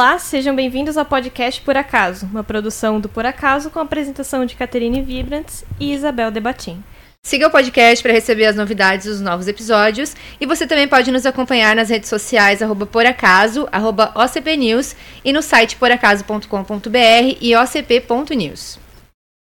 [0.00, 4.46] Olá, sejam bem-vindos ao podcast Por Acaso, uma produção do Por Acaso com a apresentação
[4.46, 6.82] de Caterine Vibrants e Isabel Debatim.
[7.22, 11.26] Siga o podcast para receber as novidades dos novos episódios e você também pode nos
[11.26, 17.54] acompanhar nas redes sociais arroba por acaso, arroba OCP News e no site poracaso.com.br e
[17.54, 18.78] ocp.news.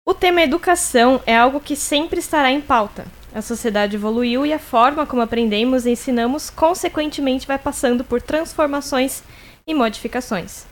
[0.03, 3.05] O tema educação é algo que sempre estará em pauta.
[3.35, 9.21] A sociedade evoluiu e a forma como aprendemos e ensinamos, consequentemente, vai passando por transformações
[9.69, 10.65] e modificações.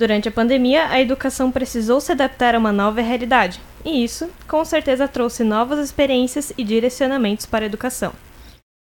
[0.00, 4.64] Durante a pandemia, a educação precisou se adaptar a uma nova realidade, e isso, com
[4.64, 8.12] certeza, trouxe novas experiências e direcionamentos para a educação.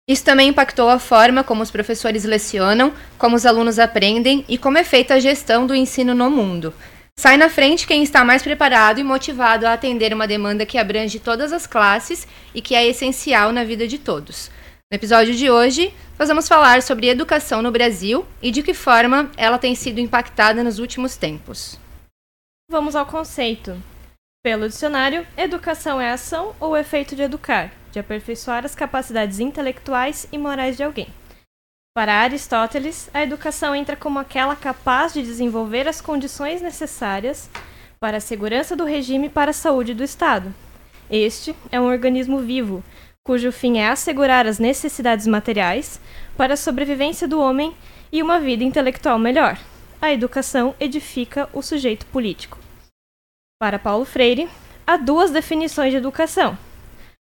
[0.09, 4.77] Isso também impactou a forma como os professores lecionam, como os alunos aprendem e como
[4.77, 6.73] é feita a gestão do ensino no mundo.
[7.19, 11.19] Sai na frente quem está mais preparado e motivado a atender uma demanda que abrange
[11.19, 14.49] todas as classes e que é essencial na vida de todos.
[14.91, 15.93] No episódio de hoje,
[16.23, 20.63] nós vamos falar sobre educação no Brasil e de que forma ela tem sido impactada
[20.63, 21.77] nos últimos tempos.
[22.71, 23.75] Vamos ao conceito.
[24.41, 30.37] Pelo dicionário, educação é ação ou efeito de educar, de aperfeiçoar as capacidades intelectuais e
[30.37, 31.09] morais de alguém.
[31.93, 37.49] Para Aristóteles, a educação entra como aquela capaz de desenvolver as condições necessárias
[37.99, 40.55] para a segurança do regime e para a saúde do Estado.
[41.11, 42.81] Este é um organismo vivo,
[43.23, 45.99] cujo fim é assegurar as necessidades materiais
[46.35, 47.73] para a sobrevivência do homem
[48.11, 49.57] e uma vida intelectual melhor.
[50.01, 52.59] A educação edifica o sujeito político.
[53.57, 54.49] Para Paulo Freire,
[54.85, 56.57] há duas definições de educação,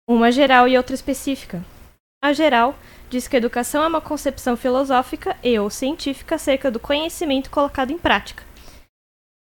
[0.09, 1.65] uma geral e outra específica.
[2.23, 6.79] A geral diz que a educação é uma concepção filosófica e ou científica acerca do
[6.79, 8.45] conhecimento colocado em prática.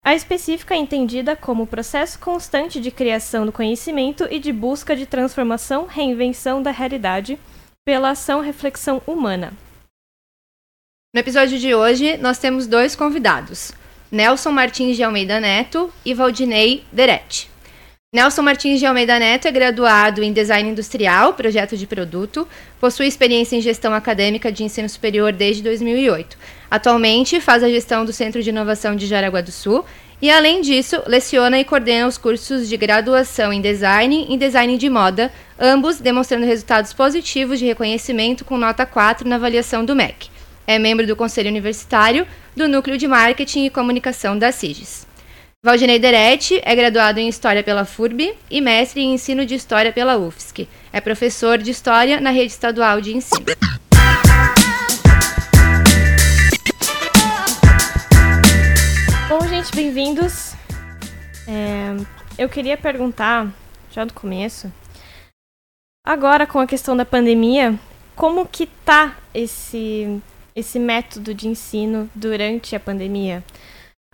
[0.04, 5.06] A específica é entendida como processo constante de criação do conhecimento e de busca de
[5.06, 7.38] transformação, reinvenção da realidade
[7.86, 9.54] pela ação-reflexão humana.
[11.14, 13.72] No episódio de hoje, nós temos dois convidados,
[14.12, 17.53] Nelson Martins de Almeida Neto e Valdinei Deretti.
[18.14, 22.46] Nelson Martins de Almeida Neto é graduado em Design Industrial, projeto de produto,
[22.78, 26.38] possui experiência em gestão acadêmica de ensino superior desde 2008.
[26.70, 29.84] Atualmente faz a gestão do Centro de Inovação de Jaraguá do Sul
[30.22, 34.88] e, além disso, leciona e coordena os cursos de graduação em Design e Design de
[34.88, 40.28] Moda, ambos demonstrando resultados positivos de reconhecimento com nota 4 na avaliação do MEC.
[40.68, 45.13] É membro do Conselho Universitário do Núcleo de Marketing e Comunicação da CIGES.
[45.64, 50.18] Valdinei Deretti é graduado em História pela FURB e mestre em Ensino de História pela
[50.18, 50.68] UFSC.
[50.92, 53.46] É professor de História na rede estadual de ensino.
[59.26, 60.52] Bom, gente, bem-vindos.
[61.48, 61.96] É,
[62.36, 63.50] eu queria perguntar,
[63.90, 64.70] já do começo,
[66.06, 67.74] agora com a questão da pandemia,
[68.14, 70.20] como que tá esse,
[70.54, 73.42] esse método de ensino durante a pandemia?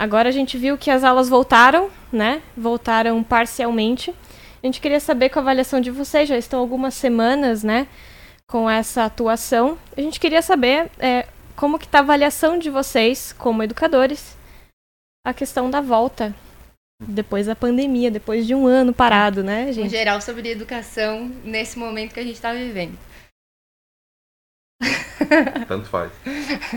[0.01, 2.41] Agora a gente viu que as aulas voltaram, né?
[2.57, 4.15] Voltaram parcialmente.
[4.63, 7.87] A gente queria saber com a avaliação de vocês, já estão algumas semanas, né?
[8.47, 9.77] Com essa atuação.
[9.95, 14.39] A gente queria saber é, como que tá a avaliação de vocês como educadores
[15.23, 16.35] a questão da volta
[16.99, 19.89] depois da pandemia, depois de um ano parado, né, gente?
[19.89, 22.99] Em geral, sobre educação nesse momento que a gente está vivendo.
[25.69, 26.11] Tanto faz.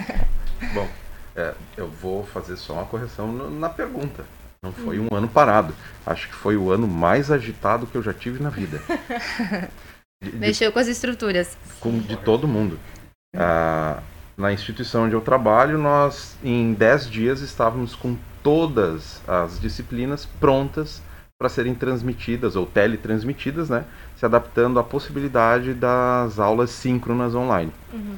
[0.76, 0.88] Bom,
[1.36, 4.26] é, eu vou fazer só uma correção na pergunta.
[4.64, 5.74] Não foi um ano parado.
[6.06, 8.82] Acho que foi o ano mais agitado que eu já tive na vida.
[10.24, 11.58] De, Mexeu com as estruturas.
[11.82, 12.80] Com, de todo mundo.
[13.36, 14.02] Ah,
[14.38, 21.02] na instituição onde eu trabalho, nós em 10 dias estávamos com todas as disciplinas prontas
[21.38, 23.84] para serem transmitidas ou teletransmitidas, né?
[24.16, 27.72] Se adaptando à possibilidade das aulas síncronas online.
[27.92, 28.18] Uhum.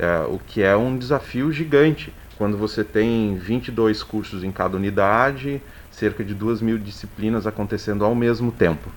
[0.00, 5.60] É, o que é um desafio gigante quando você tem 22 cursos em cada unidade,
[5.90, 8.90] cerca de 2 mil disciplinas acontecendo ao mesmo tempo.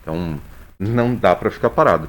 [0.00, 0.40] Então,
[0.78, 2.08] não dá para ficar parado.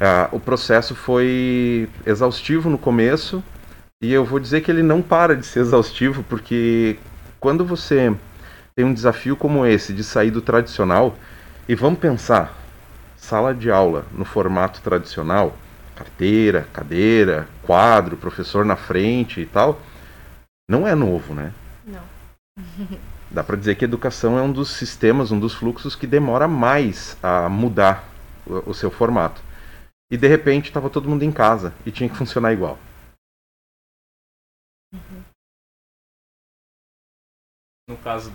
[0.00, 3.42] É, o processo foi exaustivo no começo,
[4.00, 6.96] e eu vou dizer que ele não para de ser exaustivo, porque
[7.40, 8.14] quando você
[8.76, 11.16] tem um desafio como esse de sair do tradicional,
[11.68, 12.56] e vamos pensar,
[13.16, 15.56] sala de aula no formato tradicional,
[15.98, 19.80] carteira, cadeira, quadro, professor na frente e tal,
[20.70, 21.52] não é novo, né?
[21.84, 22.04] Não.
[23.30, 26.48] Dá para dizer que a educação é um dos sistemas, um dos fluxos que demora
[26.48, 28.08] mais a mudar
[28.46, 29.42] o, o seu formato.
[30.10, 32.78] E de repente estava todo mundo em casa e tinha que funcionar igual.
[34.94, 35.22] Uhum
[37.88, 38.32] no caso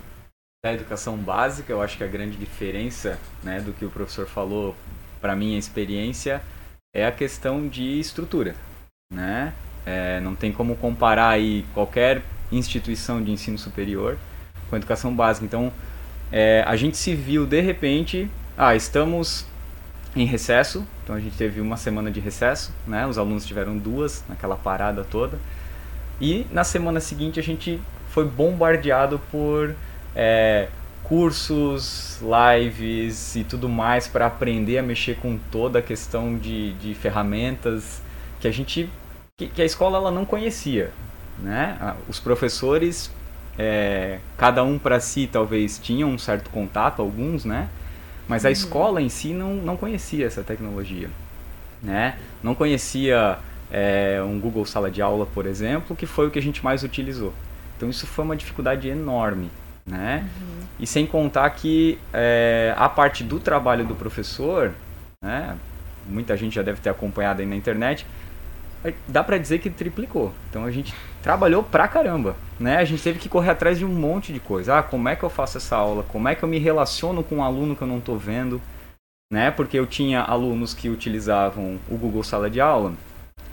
[0.65, 4.75] da educação básica, eu acho que a grande diferença né, do que o professor falou,
[5.21, 6.42] para minha experiência,
[6.93, 8.55] é a questão de estrutura.
[9.11, 9.53] Né?
[9.85, 14.17] É, não tem como comparar aí qualquer instituição de ensino superior
[14.69, 15.45] com educação básica.
[15.45, 15.71] Então,
[16.31, 19.45] é, a gente se viu de repente, ah, estamos
[20.15, 23.05] em recesso, então a gente teve uma semana de recesso, né?
[23.07, 25.39] Os alunos tiveram duas naquela parada toda.
[26.21, 29.75] E na semana seguinte a gente foi bombardeado por
[30.15, 30.69] é,
[31.03, 36.94] cursos, lives e tudo mais para aprender a mexer com toda a questão de, de
[36.94, 38.01] ferramentas
[38.39, 38.89] que a gente
[39.38, 40.91] que, que a escola ela não conhecia,
[41.39, 41.95] né?
[42.07, 43.11] Os professores
[43.57, 47.69] é, cada um para si talvez tinham um certo contato, alguns, né?
[48.27, 48.53] Mas a uhum.
[48.53, 51.09] escola em si não, não conhecia essa tecnologia,
[51.81, 52.17] né?
[52.41, 53.38] Não conhecia
[53.71, 56.83] é, um Google Sala de Aula, por exemplo, que foi o que a gente mais
[56.83, 57.33] utilizou.
[57.75, 59.50] Então isso foi uma dificuldade enorme,
[59.85, 60.30] né?
[60.41, 60.68] Uhum.
[60.80, 64.74] E sem contar que é, a parte do trabalho do professor,
[65.21, 65.57] né?
[66.07, 68.06] Muita gente já deve ter acompanhado aí na internet,
[69.07, 70.33] dá para dizer que triplicou.
[70.50, 72.77] Então a gente trabalhou pra caramba, né?
[72.77, 74.80] A gente teve que correr atrás de um monte de coisa.
[74.80, 76.03] Ah, como é que eu faço essa aula?
[76.03, 78.62] Como é que eu me relaciono com um aluno que eu não estou vendo?
[79.31, 79.50] Né?
[79.51, 82.94] Porque eu tinha alunos que utilizavam o Google Sala de Aula,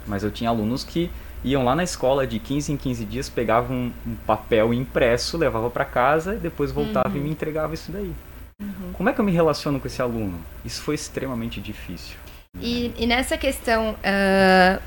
[0.06, 1.10] mas eu tinha alunos que
[1.44, 5.70] iam lá na escola de 15 em 15 dias, pegavam um, um papel impresso, levavam
[5.70, 7.18] para casa e depois voltavam uhum.
[7.18, 8.12] e me entregavam isso daí.
[8.60, 8.92] Uhum.
[8.92, 10.38] Como é que eu me relaciono com esse aluno?
[10.64, 12.16] Isso foi extremamente difícil.
[12.60, 14.82] E, e nessa questão, uh,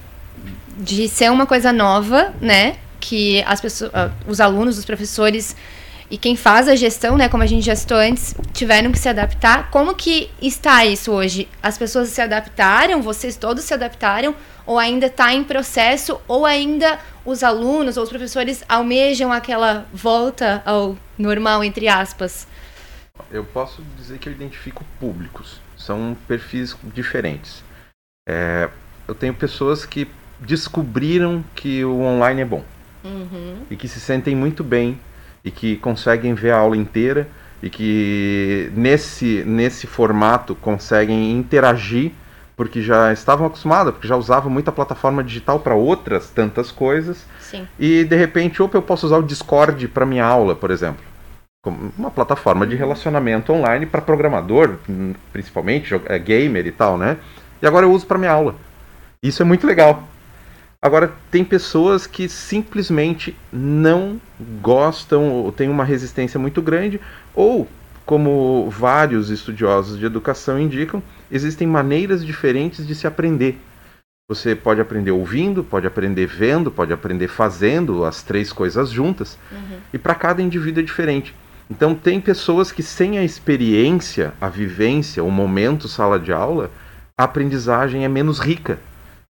[0.78, 2.78] de ser uma coisa nova, né?
[3.00, 5.56] Que as pessoas, uh, os alunos, os professores
[6.14, 9.10] e quem faz a gestão, né, como a gente já citou antes, tiveram que se
[9.10, 9.72] adaptar.
[9.72, 11.50] Como que está isso hoje?
[11.60, 13.02] As pessoas se adaptaram?
[13.02, 14.36] Vocês todos se adaptaram?
[14.64, 16.22] Ou ainda está em processo?
[16.28, 22.48] Ou ainda os alunos ou os professores almejam aquela volta ao normal, entre aspas?
[23.32, 25.60] Eu posso dizer que eu identifico públicos.
[25.76, 27.64] São perfis diferentes.
[28.30, 28.70] É,
[29.08, 30.08] eu tenho pessoas que
[30.40, 32.64] descobriram que o online é bom.
[33.04, 33.64] Uhum.
[33.72, 35.00] E que se sentem muito bem
[35.44, 37.28] e que conseguem ver a aula inteira
[37.62, 42.12] e que nesse, nesse formato conseguem interagir
[42.56, 47.26] porque já estavam acostumados, porque já usavam muita plataforma digital para outras tantas coisas.
[47.40, 47.68] Sim.
[47.80, 51.04] E de repente, opa, eu posso usar o Discord para minha aula, por exemplo.
[51.64, 52.80] Como uma plataforma de uhum.
[52.80, 54.78] relacionamento online para programador,
[55.32, 57.18] principalmente, é gamer e tal, né?
[57.62, 58.56] E agora eu uso para minha aula.
[59.22, 60.04] Isso é muito legal.
[60.84, 64.20] Agora, tem pessoas que simplesmente não
[64.60, 67.00] gostam ou têm uma resistência muito grande,
[67.34, 67.70] ou,
[68.06, 71.02] como vários estudiosos de educação indicam,
[71.32, 73.58] existem maneiras diferentes de se aprender.
[74.30, 79.78] Você pode aprender ouvindo, pode aprender vendo, pode aprender fazendo as três coisas juntas, uhum.
[79.94, 81.34] e para cada indivíduo é diferente.
[81.72, 86.70] Então, tem pessoas que, sem a experiência, a vivência, o momento sala de aula,
[87.18, 88.78] a aprendizagem é menos rica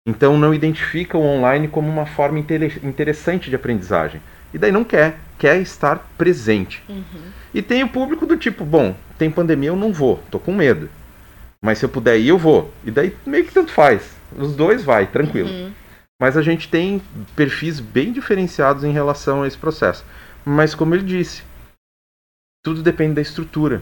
[0.07, 4.21] então não identifica o online como uma forma interessante de aprendizagem.
[4.53, 6.83] E daí não quer, quer estar presente.
[6.89, 7.05] Uhum.
[7.55, 10.91] E tem o público do tipo, bom, tem pandemia, eu não vou, tô com medo.
[11.65, 12.73] Mas se eu puder ir, eu vou.
[12.85, 14.17] E daí meio que tanto faz.
[14.37, 15.49] Os dois vai, tranquilo.
[15.49, 15.73] Uhum.
[16.21, 17.01] Mas a gente tem
[17.37, 20.05] perfis bem diferenciados em relação a esse processo.
[20.45, 21.43] Mas como ele disse,
[22.65, 23.81] tudo depende da estrutura.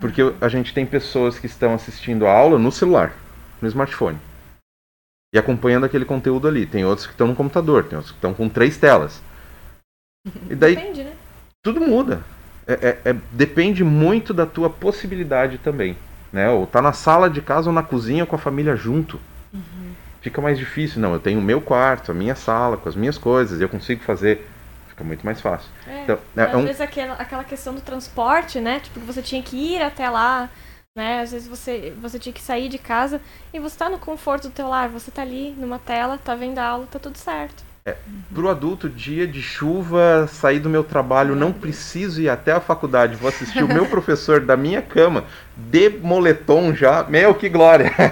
[0.00, 3.14] Porque a gente tem pessoas que estão assistindo a aula no celular,
[3.62, 4.18] no smartphone
[5.36, 6.64] e acompanhando aquele conteúdo ali.
[6.64, 9.22] Tem outros que estão no computador, tem outros que estão com três telas.
[10.48, 11.12] E daí Depende, né?
[11.62, 12.22] tudo muda.
[12.66, 15.96] É, é, é, depende muito da tua possibilidade também.
[16.32, 16.48] Né?
[16.48, 19.20] Ou tá na sala de casa ou na cozinha com a família junto.
[19.52, 19.92] Uhum.
[20.22, 21.02] Fica mais difícil.
[21.02, 24.02] Não, eu tenho o meu quarto, a minha sala, com as minhas coisas, eu consigo
[24.02, 24.48] fazer.
[24.88, 25.68] Fica muito mais fácil.
[25.86, 26.64] É, então, é, às um...
[26.64, 28.80] vezes aquela, aquela questão do transporte, né?
[28.80, 30.48] Tipo, que você tinha que ir até lá
[30.96, 31.20] né?
[31.20, 33.20] Às vezes você, você tinha que sair de casa
[33.52, 36.58] e você tá no conforto do teu lar, você tá ali numa tela, tá vendo
[36.58, 37.62] a aula, tá tudo certo.
[37.84, 37.94] É,
[38.34, 43.14] pro adulto, dia de chuva, sair do meu trabalho, não preciso ir até a faculdade,
[43.14, 45.24] vou assistir o meu professor da minha cama,
[45.56, 47.92] de moletom já, meu, que glória!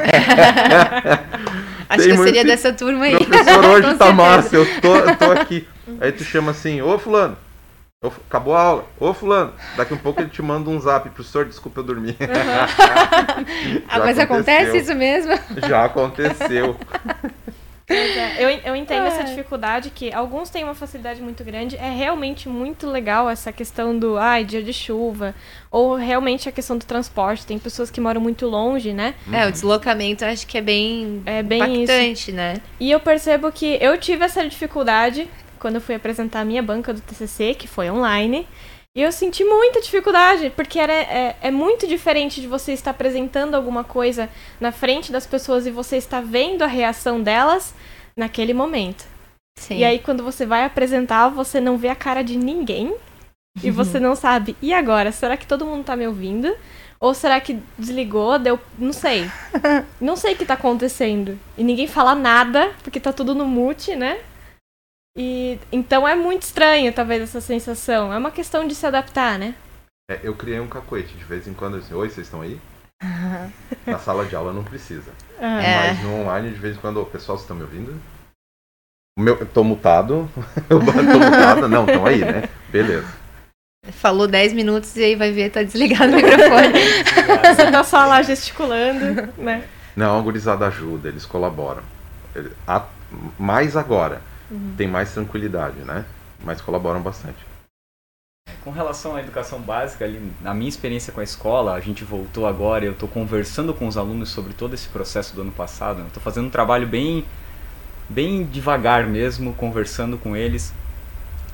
[1.88, 3.16] Acho Tem que seria dessa turma aí.
[3.16, 5.66] Professor, hoje tá massa, eu tô, eu tô aqui.
[6.00, 7.36] Aí tu chama assim, ô fulano,
[8.08, 8.84] acabou a aula.
[8.98, 11.08] Ô, fulano, daqui um pouco ele te manda um zap.
[11.10, 12.16] Professor, desculpa eu dormir.
[12.20, 13.84] Uhum.
[13.88, 15.32] ah, mas acontece isso mesmo?
[15.68, 16.76] Já aconteceu.
[17.86, 19.08] É, eu, eu entendo é.
[19.08, 21.76] essa dificuldade que alguns têm uma facilidade muito grande.
[21.76, 25.34] É realmente muito legal essa questão do ai, dia de chuva.
[25.70, 27.44] Ou realmente a questão do transporte.
[27.44, 29.14] Tem pessoas que moram muito longe, né?
[29.30, 32.32] É, o deslocamento acho que é bem, é bem impactante, isso.
[32.32, 32.56] né?
[32.80, 35.28] E eu percebo que eu tive essa dificuldade
[35.64, 38.46] quando eu fui apresentar a minha banca do TCC, que foi online.
[38.94, 43.54] E eu senti muita dificuldade, porque era, é, é, muito diferente de você estar apresentando
[43.54, 44.28] alguma coisa
[44.60, 47.74] na frente das pessoas e você estar vendo a reação delas
[48.14, 49.06] naquele momento.
[49.58, 49.78] Sim.
[49.78, 52.94] E aí, quando você vai apresentar, você não vê a cara de ninguém.
[53.62, 55.12] E você não sabe, e agora?
[55.12, 56.54] Será que todo mundo tá me ouvindo?
[57.00, 58.60] Ou será que desligou, deu.
[58.78, 59.30] Não sei.
[59.98, 61.38] Não sei o que tá acontecendo.
[61.56, 64.18] E ninguém fala nada, porque tá tudo no mute, né?
[65.16, 68.12] E então é muito estranho, talvez, essa sensação.
[68.12, 69.54] É uma questão de se adaptar, né?
[70.10, 72.60] É, eu criei um cacoete de vez em quando assim, oi, vocês estão aí?
[73.86, 75.12] Na sala de aula não precisa.
[75.38, 75.88] É.
[75.88, 78.00] Mas no online, de vez em quando, ô, pessoal, vocês estão me ouvindo?
[79.16, 80.28] O meu, eu tô mutado.
[80.68, 81.68] Eu tô mutada.
[81.68, 82.48] Não, estão aí, né?
[82.68, 83.06] Beleza.
[83.92, 86.72] Falou 10 minutos e aí vai ver, tá desligado o microfone.
[87.54, 89.68] Você tá só lá gesticulando, né?
[89.94, 91.82] Não, a gurizada ajuda, eles colaboram.
[93.38, 94.20] Mais agora.
[94.76, 96.04] Tem mais tranquilidade, né?
[96.44, 97.38] Mas colaboram bastante.
[98.62, 102.46] Com relação à educação básica, ali, na minha experiência com a escola, a gente voltou
[102.46, 106.00] agora, eu estou conversando com os alunos sobre todo esse processo do ano passado.
[106.00, 107.24] Eu estou fazendo um trabalho bem,
[108.08, 110.72] bem devagar mesmo, conversando com eles.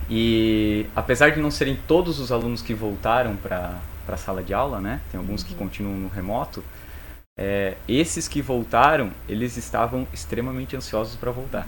[0.09, 3.79] E apesar de não serem todos os alunos que voltaram para
[4.09, 5.01] a sala de aula, né?
[5.11, 6.63] Tem alguns que continuam no remoto.
[7.41, 11.67] é, esses que voltaram, eles estavam extremamente ansiosos para voltar.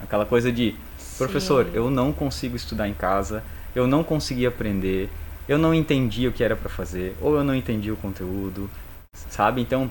[0.00, 0.76] Aquela coisa de
[1.18, 1.72] Professor, Sim.
[1.74, 3.42] eu não consigo estudar em casa,
[3.74, 5.10] eu não consegui aprender,
[5.48, 8.70] eu não entendi o que era para fazer, ou eu não entendi o conteúdo,
[9.12, 9.60] sabe?
[9.60, 9.90] Então,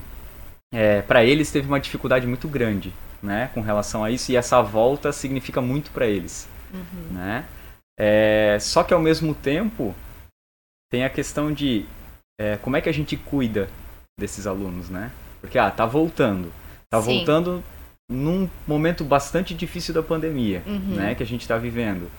[0.72, 4.62] é, para eles teve uma dificuldade muito grande, né, com relação a isso, e essa
[4.62, 6.48] volta significa muito para eles,
[7.10, 7.44] né?
[8.00, 9.94] É, só que ao mesmo tempo
[10.90, 11.84] tem a questão de
[12.40, 13.68] é, como é que a gente cuida
[14.18, 15.10] desses alunos, né?
[15.40, 16.52] Porque ah, tá voltando,
[16.88, 17.16] tá Sim.
[17.16, 17.62] voltando
[18.10, 20.94] num momento bastante difícil da pandemia, Uhum.
[20.96, 22.10] né, que a gente está vivendo.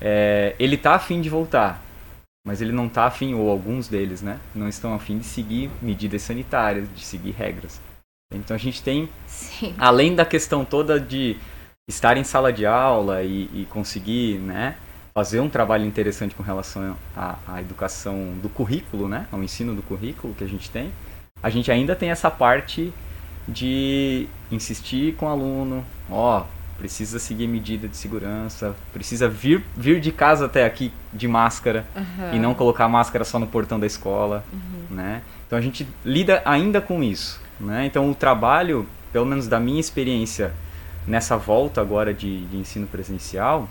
[0.00, 1.82] É, ele tá afim de voltar,
[2.46, 6.22] mas ele não tá afim, ou alguns deles, né, não estão afim de seguir medidas
[6.22, 7.80] sanitárias, de seguir regras.
[8.32, 9.74] Então a gente tem, Sim.
[9.78, 11.36] além da questão toda de
[11.88, 14.76] estar em sala de aula e, e conseguir, né,
[15.14, 19.82] fazer um trabalho interessante com relação à, à educação do currículo, né, ao ensino do
[19.82, 20.92] currículo que a gente tem,
[21.42, 22.92] a gente ainda tem essa parte
[23.46, 26.44] de insistir com o aluno, ó,
[26.76, 31.86] precisa seguir medida de segurança, precisa vir, vir de casa até aqui de máscara
[32.34, 34.44] e não colocar a máscara só no portão da escola,
[34.90, 35.22] né?
[35.46, 37.86] Então a gente lida ainda com isso, né?
[37.86, 40.52] Então o trabalho, pelo menos da minha experiência
[41.06, 43.68] nessa volta agora de, de ensino presencial,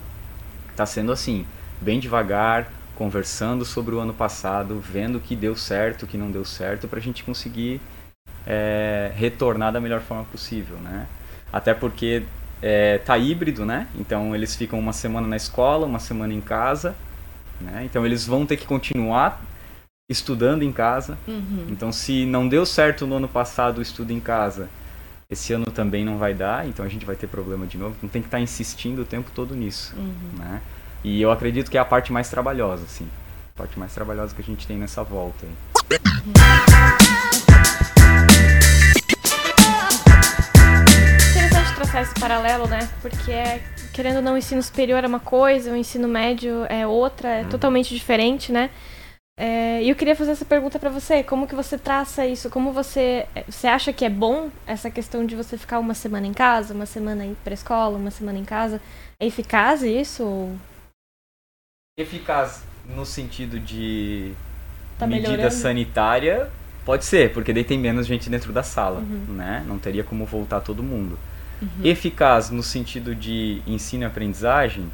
[0.72, 1.46] está sendo assim,
[1.82, 6.32] bem devagar, conversando sobre o ano passado, vendo o que deu certo, o que não
[6.32, 7.82] deu certo, para a gente conseguir
[8.46, 11.08] é, retornar da melhor forma possível, né?
[11.52, 12.24] Até porque
[12.62, 13.88] é, tá híbrido, né?
[13.96, 16.96] Então eles ficam uma semana na escola, uma semana em casa,
[17.60, 17.84] né?
[17.86, 19.42] Então eles vão ter que continuar
[20.10, 21.18] estudando em casa.
[21.28, 21.68] Uhum.
[21.70, 24.70] Então se não deu certo no ano passado o estudo em casa,
[25.30, 27.96] esse ano também não vai dar, então a gente vai ter problema de novo.
[27.98, 29.96] Então tem que estar insistindo o tempo todo nisso,
[30.38, 30.62] né?
[31.04, 33.08] E eu acredito que é a parte mais trabalhosa, assim.
[33.56, 35.54] A parte mais trabalhosa que a gente tem nessa volta aí.
[35.86, 37.45] Interessante
[41.96, 42.80] traçar esse paralelo, né?
[43.02, 46.86] Porque é, querendo ou não, o ensino superior é uma coisa, o ensino médio é
[46.86, 48.70] outra, é totalmente diferente, né?
[49.38, 52.50] É, E eu queria fazer essa pergunta pra você, como que você traça isso?
[52.50, 56.34] Como você, você acha que é bom essa questão de você ficar uma semana em
[56.34, 58.82] casa, uma semana ir pra escola, uma semana em casa?
[59.20, 60.24] É eficaz isso?
[60.24, 60.56] Ou
[61.98, 64.34] Eficaz no sentido de
[65.00, 65.54] Tá medida melhorando?
[65.54, 66.50] sanitária,
[66.86, 69.64] pode ser, porque daí tem menos gente dentro da sala, né?
[69.66, 71.18] Não teria como voltar todo mundo.
[71.84, 74.90] Eficaz no sentido de ensino e aprendizagem,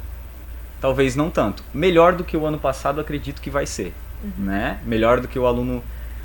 [0.80, 1.62] talvez não tanto.
[1.72, 3.92] Melhor do que o ano passado, acredito que vai ser,
[4.38, 4.78] né?
[4.84, 5.82] Melhor do que o aluno,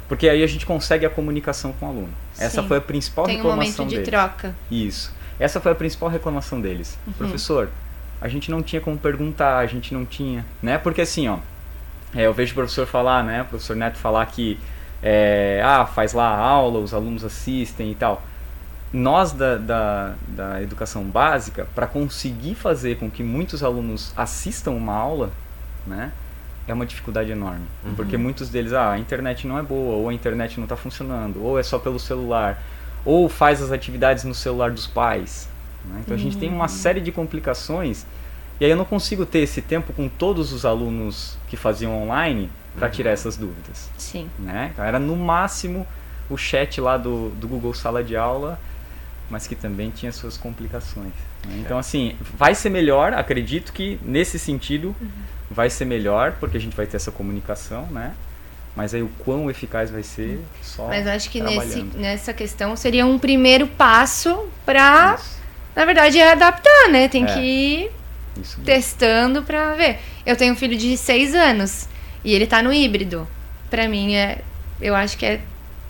[0.08, 2.10] porque aí a gente consegue a comunicação com o aluno.
[2.38, 2.68] Essa Sim.
[2.68, 4.12] foi a principal Tem um reclamação momento de dele.
[4.12, 4.56] troca.
[4.70, 5.14] Isso.
[5.40, 6.98] Essa foi a principal reclamação deles.
[7.18, 7.70] Professor,
[8.20, 10.78] a gente não tinha como perguntar, a gente não tinha, né?
[10.78, 11.38] Porque assim, ó,
[12.16, 13.42] é, eu vejo o professor falar, né?
[13.44, 14.60] O professor Neto falar que
[15.02, 18.24] é, ah, faz lá a aula, os alunos assistem e tal.
[18.92, 24.94] Nós da, da, da educação básica, para conseguir fazer com que muitos alunos assistam uma
[24.94, 25.32] aula,
[25.86, 26.12] né?
[26.68, 27.66] É uma dificuldade enorme.
[27.96, 31.42] Porque muitos deles, ah, a internet não é boa, ou a internet não está funcionando,
[31.42, 32.62] ou é só pelo celular,
[33.06, 35.48] ou faz as atividades no celular dos pais.
[35.86, 36.02] né?
[36.04, 38.06] Então a gente tem uma série de complicações
[38.60, 42.50] e aí eu não consigo ter esse tempo com todos os alunos que faziam online
[42.76, 43.90] para tirar essas dúvidas.
[43.98, 44.30] Sim.
[44.38, 44.72] Né?
[44.74, 45.86] Então era no máximo
[46.30, 48.60] o chat lá do, do Google Sala de Aula,
[49.30, 51.12] mas que também tinha suas complicações.
[51.46, 51.58] né?
[51.60, 54.96] Então assim, vai ser melhor, acredito que nesse sentido
[55.50, 58.14] vai ser melhor, porque a gente vai ter essa comunicação, né?
[58.76, 62.76] Mas aí o quão eficaz vai ser só Mas eu acho que nesse, nessa questão
[62.76, 65.38] seria um primeiro passo pra, Isso.
[65.76, 67.08] na verdade, é adaptar, né?
[67.08, 67.28] Tem É.
[67.34, 67.92] que
[68.40, 68.64] Isso mesmo.
[68.66, 70.00] testando pra ver.
[70.26, 71.88] Eu tenho um filho de 6 anos
[72.24, 73.28] e ele tá no híbrido.
[73.70, 74.42] Pra mim é,
[74.80, 75.42] eu acho que é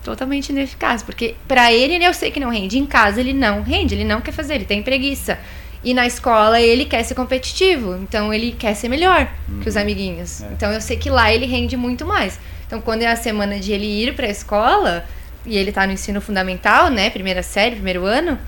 [0.07, 3.93] totalmente ineficaz, porque pra ele eu sei que não rende, em casa ele não rende,
[3.93, 5.37] ele não quer fazer, ele tem preguiça.
[5.83, 9.29] E na escola ele quer ser competitivo, então ele quer ser melhor
[9.61, 10.41] que os amiguinhos.
[10.41, 10.47] É.
[10.53, 12.39] Então eu sei que lá ele rende muito mais.
[12.65, 15.05] Então quando é a semana de ele ir pra escola
[15.45, 18.39] e ele tá no ensino fundamental, né, primeira série, primeiro ano,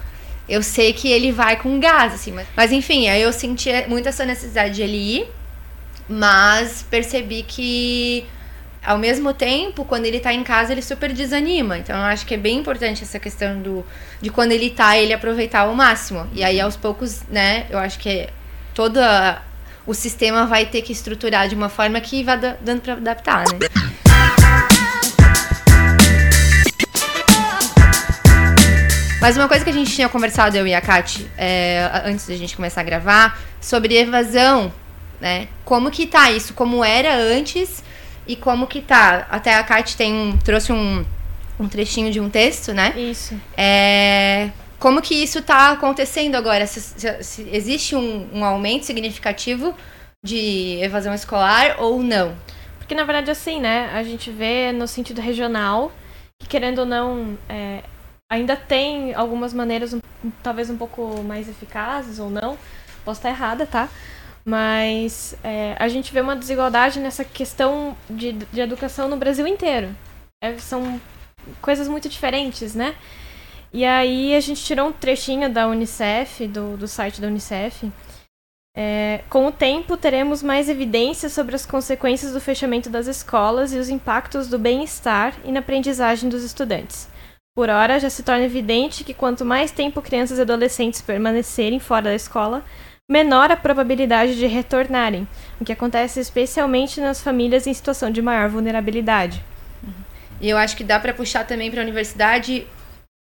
[0.48, 2.32] eu sei que ele vai com gás, assim.
[2.32, 5.28] Mas, mas enfim, aí eu senti muito essa necessidade de ele ir,
[6.08, 8.26] mas percebi que
[8.90, 11.78] ao mesmo tempo, quando ele tá em casa, ele super desanima.
[11.78, 13.86] Então eu acho que é bem importante essa questão do
[14.20, 16.28] de quando ele tá, ele aproveitar ao máximo.
[16.34, 18.28] E aí aos poucos, né, eu acho que
[18.74, 19.44] todo a-
[19.86, 23.44] o sistema vai ter que estruturar de uma forma que vá da- dando pra adaptar,
[23.52, 23.60] né?
[29.22, 32.36] Mas uma coisa que a gente tinha conversado, eu e a Kati, é, antes da
[32.36, 34.74] gente começar a gravar, sobre evasão,
[35.22, 35.48] né?
[35.66, 36.54] Como que tá isso?
[36.54, 37.84] Como era antes
[38.32, 39.28] e como que tá?
[39.30, 41.06] Até a Kati tem um, trouxe um,
[41.60, 42.94] um trechinho de um texto, né?
[42.98, 43.36] Isso.
[43.58, 46.66] É, como que isso tá acontecendo agora?
[46.68, 49.76] Se, se- se existe um, um aumento significativo
[50.24, 52.36] de evasão escolar ou não?
[52.78, 53.90] Porque, na verdade, assim, né?
[53.94, 55.92] A gente vê no sentido regional
[56.40, 57.82] que, querendo ou não, é,
[58.32, 60.02] ainda tem algumas maneiras um-
[60.44, 62.58] talvez um pouco mais eficazes ou não.
[63.06, 63.90] Posso estar errada, tá?
[64.50, 69.96] Mas é, a gente vê uma desigualdade nessa questão de, de educação no Brasil inteiro.
[70.44, 71.00] É, são
[71.62, 72.96] coisas muito diferentes, né?
[73.72, 77.92] E aí a gente tirou um trechinho da Unicef, do, do site da Unicef,
[78.76, 83.78] é, com o tempo, teremos mais evidências sobre as consequências do fechamento das escolas e
[83.78, 87.08] os impactos do bem-estar e na aprendizagem dos estudantes.
[87.56, 92.04] Por hora, já se torna evidente que quanto mais tempo crianças e adolescentes permanecerem fora
[92.04, 92.64] da escola,
[93.14, 95.28] menor a probabilidade de retornarem,
[95.60, 99.44] o que acontece especialmente nas famílias em situação de maior vulnerabilidade.
[100.40, 102.66] E eu acho que dá pra puxar também pra universidade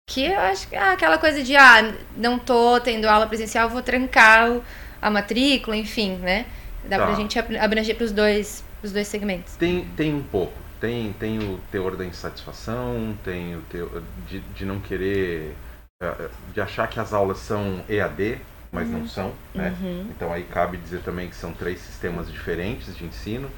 [0.10, 3.82] que eu acho que ah, aquela coisa de ah, não tô tendo aula presencial, vou
[3.82, 4.60] trancar
[5.02, 6.46] a matrícula, enfim, né?
[6.84, 7.06] Dá Tá.
[7.06, 9.56] pra gente ab- abranger pros dois, pros dois segmentos.
[9.56, 10.54] Tem, tem um pouco.
[10.82, 15.56] Tem, tem o teor da insatisfação, tem o teor de, de não querer.
[16.04, 18.40] eh, de achar que as aulas são EAD,
[18.72, 19.76] mas não são, né?
[20.10, 23.50] Então aí cabe dizer também que são três sistemas diferentes de ensino: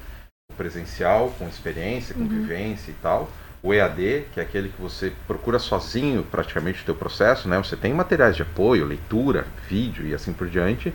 [0.50, 3.30] o presencial, com experiência, com vivência e tal.
[3.62, 7.56] O EAD, que é aquele que você procura sozinho praticamente o teu processo, né?
[7.56, 10.92] Você tem materiais de apoio, leitura, vídeo e assim por diante.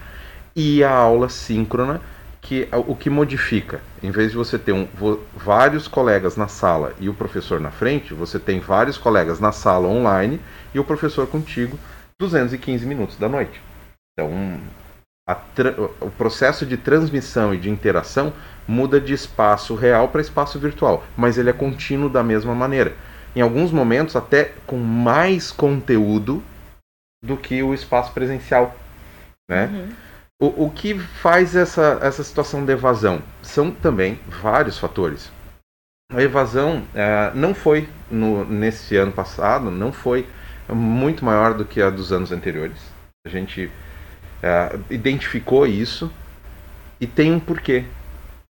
[0.55, 1.99] E a aula síncrona,
[2.41, 3.81] que é o que modifica.
[4.03, 4.87] Em vez de você ter um,
[5.35, 9.87] vários colegas na sala e o professor na frente, você tem vários colegas na sala
[9.87, 10.39] online
[10.73, 11.79] e o professor contigo
[12.19, 13.68] 215 minutos da noite.
[14.19, 14.59] Então,
[16.01, 18.33] o processo de transmissão e de interação
[18.67, 22.95] muda de espaço real para espaço virtual, mas ele é contínuo da mesma maneira.
[23.35, 26.43] Em alguns momentos, até com mais conteúdo
[27.23, 28.75] do que o espaço presencial.
[29.49, 29.89] Né?
[30.41, 33.21] O, o que faz essa, essa situação de evasão?
[33.41, 35.31] São também vários fatores.
[36.11, 40.27] A evasão eh, não foi, no, nesse ano passado, não foi
[40.67, 42.79] muito maior do que a dos anos anteriores.
[43.27, 43.69] A gente
[44.41, 46.11] eh, identificou isso
[46.99, 47.85] e tem um porquê.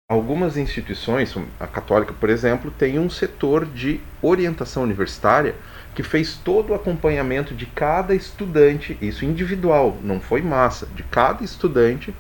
[0.07, 5.55] Algumas instituições, a católica, por exemplo, tem um setor de orientação universitária
[5.95, 11.43] que fez todo o acompanhamento de cada estudante, isso individual, não foi massa, de cada
[11.43, 12.13] estudante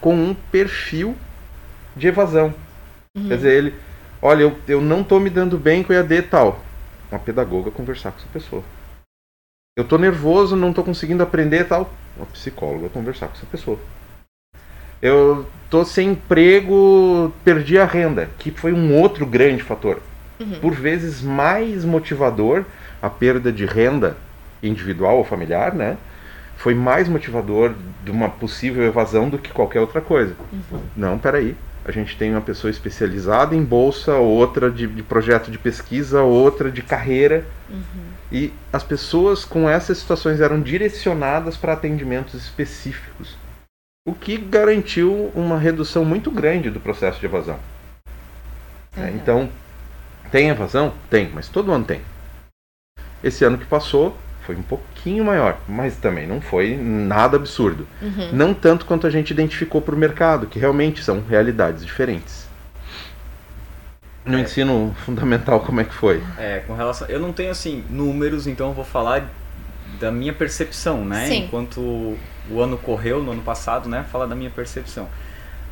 [0.00, 1.16] com um perfil
[1.96, 2.54] de evasão.
[3.14, 3.74] Quer dizer, ele,
[4.20, 6.60] olha, eu, eu não estou me dando bem com o EAD e tal.
[7.10, 8.62] Uma pedagoga conversar com essa pessoa.
[9.76, 11.90] Eu estou nervoso, não estou conseguindo aprender e tal.
[12.16, 13.78] Uma psicóloga conversar com essa pessoa.
[15.00, 20.00] Eu tô sem emprego, perdi a renda, que foi um outro grande fator.
[20.60, 22.64] Por vezes mais motivador
[23.00, 24.16] a perda de renda
[24.62, 25.96] individual ou familiar, né?
[26.56, 30.34] Foi mais motivador de uma possível evasão do que qualquer outra coisa.
[30.96, 31.56] Não, peraí.
[31.82, 36.70] A gente tem uma pessoa especializada em bolsa, outra de, de projeto de pesquisa, outra
[36.70, 37.44] de carreira.
[38.32, 43.36] E as pessoas com essas situações eram direcionadas para atendimentos específicos
[44.06, 47.58] o que garantiu uma redução muito grande do processo de evasão.
[48.96, 49.12] né?
[49.14, 49.48] Então,
[50.32, 50.94] tem evasão?
[51.08, 52.00] Tem, mas todo ano tem.
[53.22, 54.16] Esse ano que passou
[54.46, 57.86] foi um pouquinho maior, mas também não foi nada absurdo.
[58.32, 62.48] Não tanto quanto a gente identificou para o mercado, que realmente são realidades diferentes.
[64.24, 64.42] No É.
[64.42, 66.22] ensino fundamental, como é que foi?
[66.38, 67.08] É, com relação.
[67.08, 69.28] Eu não tenho assim números, então eu vou falar
[69.98, 71.26] da minha percepção, né?
[71.26, 71.44] Sim.
[71.44, 71.80] Enquanto
[72.50, 74.04] o ano correu, no ano passado, né?
[74.10, 75.08] Falar da minha percepção.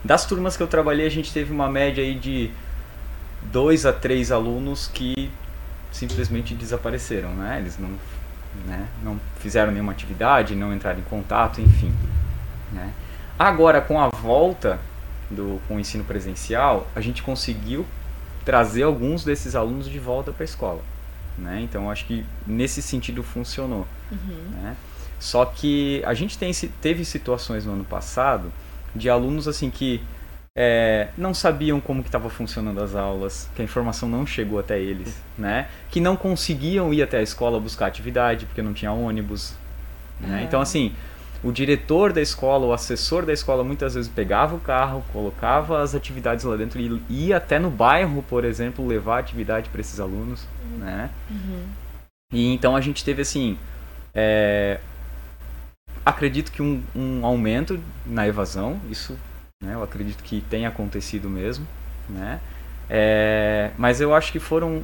[0.04, 2.50] Das turmas que eu trabalhei, a gente teve uma média aí de
[3.52, 5.30] dois a três alunos que
[5.90, 7.58] simplesmente desapareceram, né?
[7.60, 7.90] Eles não,
[8.66, 11.92] né, não fizeram nenhuma atividade, não entraram em contato, enfim.
[12.72, 12.92] Né?
[13.38, 14.78] Agora, com a volta
[15.30, 17.86] do, com o ensino presencial, a gente conseguiu
[18.48, 20.80] trazer alguns desses alunos de volta para a escola.
[21.36, 21.60] Né?
[21.60, 23.86] Então, acho que nesse sentido funcionou.
[24.62, 24.74] Né?
[25.20, 28.50] Só que a gente tem, teve situações no ano passado
[28.96, 30.00] de alunos assim que
[30.56, 34.80] é, não sabiam como que estava funcionando as aulas, que a informação não chegou até
[34.80, 35.68] eles, né?
[35.90, 39.52] Que não conseguiam ir até a escola buscar atividade porque não tinha ônibus,
[40.18, 40.42] né?
[40.42, 40.94] Então assim,
[41.42, 45.94] o diretor da escola, o assessor da escola muitas vezes pegava o carro, colocava as
[45.94, 50.46] atividades lá dentro e ia até no bairro, por exemplo, levar atividade para esses alunos,
[50.64, 50.78] uhum.
[50.78, 51.10] né?
[51.30, 51.64] Uhum.
[52.32, 53.56] E então a gente teve assim,
[54.14, 54.80] é,
[56.04, 59.16] acredito que um, um aumento na evasão, isso
[59.60, 59.74] né?
[59.74, 61.66] Eu acredito que tenha acontecido mesmo,
[62.08, 62.40] né?
[62.88, 64.82] É, mas eu acho que foram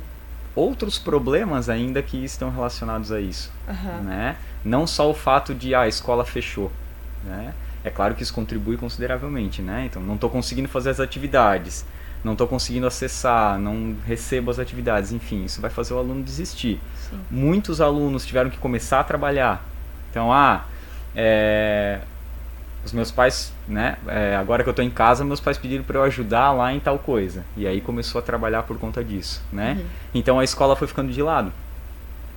[0.54, 4.02] outros problemas ainda que estão relacionados a isso, uhum.
[4.02, 4.36] né?
[4.64, 6.70] Não só o fato de ah, a escola fechou,
[7.24, 7.54] né?
[7.82, 9.84] É claro que isso contribui consideravelmente, né?
[9.86, 11.84] Então não estou conseguindo fazer as atividades,
[12.22, 16.80] não estou conseguindo acessar, não recebo as atividades, enfim, isso vai fazer o aluno desistir.
[17.10, 17.20] Sim.
[17.30, 19.62] Muitos alunos tiveram que começar a trabalhar.
[20.10, 20.64] Então, ah,
[21.14, 22.00] é,
[22.84, 25.98] os meus pais, né, é, agora que eu estou em casa, meus pais pediram para
[25.98, 27.44] eu ajudar lá em tal coisa.
[27.56, 29.78] E aí começou a trabalhar por conta disso, né?
[29.78, 29.86] Uhum.
[30.14, 31.52] Então a escola foi ficando de lado.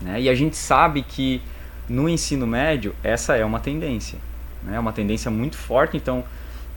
[0.01, 0.21] Né?
[0.21, 1.41] E a gente sabe que
[1.89, 4.19] no ensino médio essa é uma tendência,
[4.63, 4.75] né?
[4.77, 5.97] É uma tendência muito forte.
[5.97, 6.23] Então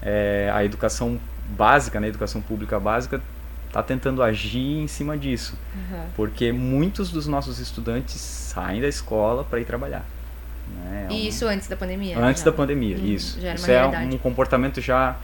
[0.03, 1.21] é, a educação
[1.57, 3.21] básica, né, a educação pública básica
[3.67, 6.07] está tentando agir em cima disso, uhum.
[6.17, 10.05] porque muitos dos nossos estudantes saem da escola para ir trabalhar.
[10.71, 11.07] Né?
[11.11, 12.19] É e isso antes da pandemia?
[12.19, 12.51] Antes já.
[12.51, 13.39] da pandemia, hum, isso.
[13.39, 15.17] isso é um comportamento já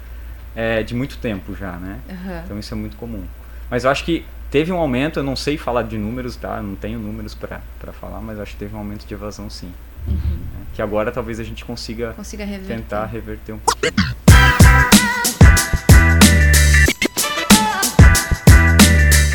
[0.54, 2.00] é, de muito tempo já, né?
[2.08, 2.40] Uhum.
[2.44, 3.24] Então isso é muito comum.
[3.70, 6.56] Mas eu acho que teve um aumento, eu não sei falar de números, tá?
[6.56, 7.60] Eu não tenho números para
[7.92, 9.72] falar, mas acho que teve um aumento de evasão sim.
[10.06, 10.14] Uhum.
[10.14, 10.66] Né?
[10.72, 12.76] Que agora talvez a gente consiga, consiga reverter.
[12.76, 13.92] tentar reverter um pouquinho.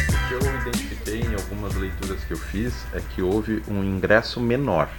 [0.09, 4.39] O que eu identifiquei em algumas leituras que eu fiz é que houve um ingresso
[4.39, 4.89] menor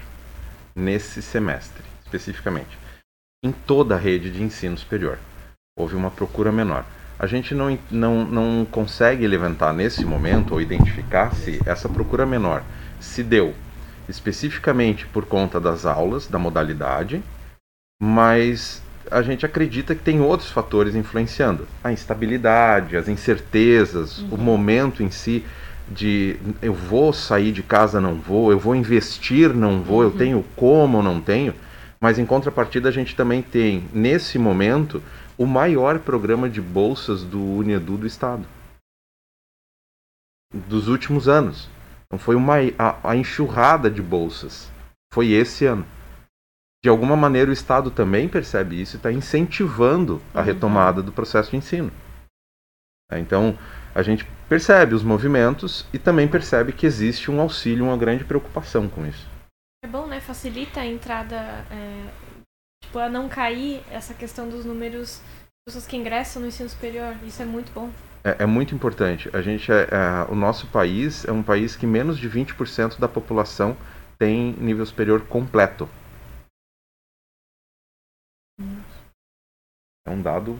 [0.74, 2.78] nesse semestre, especificamente,
[3.44, 5.18] em toda a rede de ensino superior.
[5.76, 6.84] Houve uma procura menor.
[7.18, 12.62] A gente não, não, não consegue levantar nesse momento ou identificar se essa procura menor
[13.00, 13.54] se deu
[14.08, 17.22] especificamente por conta das aulas, da modalidade,
[18.02, 21.66] mas a gente acredita que tem outros fatores influenciando.
[21.82, 24.28] A instabilidade, as incertezas, uhum.
[24.32, 25.44] o momento em si
[25.88, 30.04] de eu vou sair de casa, não vou, eu vou investir, não vou, uhum.
[30.04, 31.54] eu tenho como, não tenho.
[32.00, 35.02] Mas em contrapartida, a gente também tem, nesse momento,
[35.38, 38.44] o maior programa de bolsas do Unedu do Estado.
[40.52, 41.68] Dos últimos anos.
[42.06, 44.70] Então foi uma, a, a enxurrada de bolsas.
[45.12, 45.86] Foi esse ano.
[46.82, 50.44] De alguma maneira, o Estado também percebe isso e está incentivando a uhum.
[50.44, 51.92] retomada do processo de ensino.
[53.12, 53.56] Então,
[53.94, 58.88] a gente percebe os movimentos e também percebe que existe um auxílio, uma grande preocupação
[58.88, 59.28] com isso.
[59.84, 60.20] É bom, né?
[60.20, 61.36] Facilita a entrada,
[61.70, 62.08] é,
[62.82, 67.16] tipo, a não cair essa questão dos números de pessoas que ingressam no ensino superior.
[67.24, 67.90] Isso é muito bom.
[68.24, 69.28] É, é muito importante.
[69.36, 73.08] A gente é, é, o nosso país é um país que menos de 20% da
[73.08, 73.76] população
[74.18, 75.88] tem nível superior completo.
[80.06, 80.56] É um dado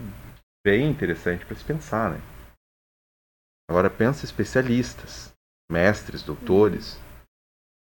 [0.64, 2.20] bem interessante para se pensar, né?
[3.68, 5.32] Agora pensa especialistas,
[5.70, 6.98] mestres, doutores.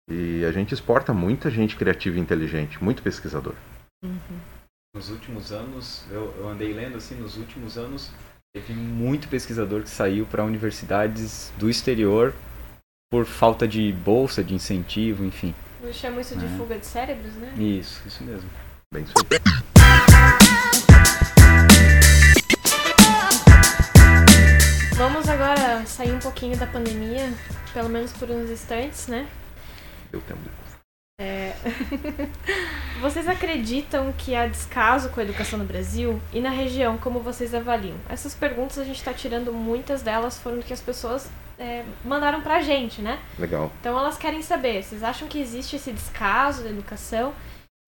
[0.10, 3.56] E a gente exporta muita gente criativa e inteligente, muito pesquisador.
[4.04, 4.40] Uhum.
[4.96, 8.12] Nos últimos anos, eu, eu, andei lendo assim, nos últimos anos,
[8.56, 12.34] teve muito pesquisador que saiu para universidades do exterior
[13.12, 15.54] por falta de bolsa, de incentivo, enfim.
[15.82, 16.50] Eu chamo isso de é.
[16.58, 17.54] fuga de cérebros, né?
[17.56, 18.50] Isso, isso mesmo.
[18.92, 19.14] Bem isso
[24.98, 27.34] Vamos agora sair um pouquinho da pandemia,
[27.74, 29.28] pelo menos por uns instantes, né?
[30.12, 30.50] Deu tempo de
[31.22, 31.54] é...
[33.02, 36.22] vocês acreditam que há descaso com a educação no Brasil?
[36.32, 37.98] E na região, como vocês avaliam?
[38.08, 42.42] Essas perguntas a gente está tirando, muitas delas foram do que as pessoas é, mandaram
[42.42, 43.20] pra gente, né?
[43.38, 43.72] Legal.
[43.82, 47.34] Então elas querem saber, vocês acham que existe esse descaso da educação?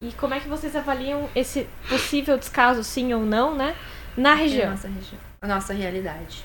[0.04, 3.76] E como é que vocês avaliam esse possível descaso, sim ou não, né?
[4.18, 4.70] Na região.
[4.70, 6.44] A nossa, região, a nossa realidade.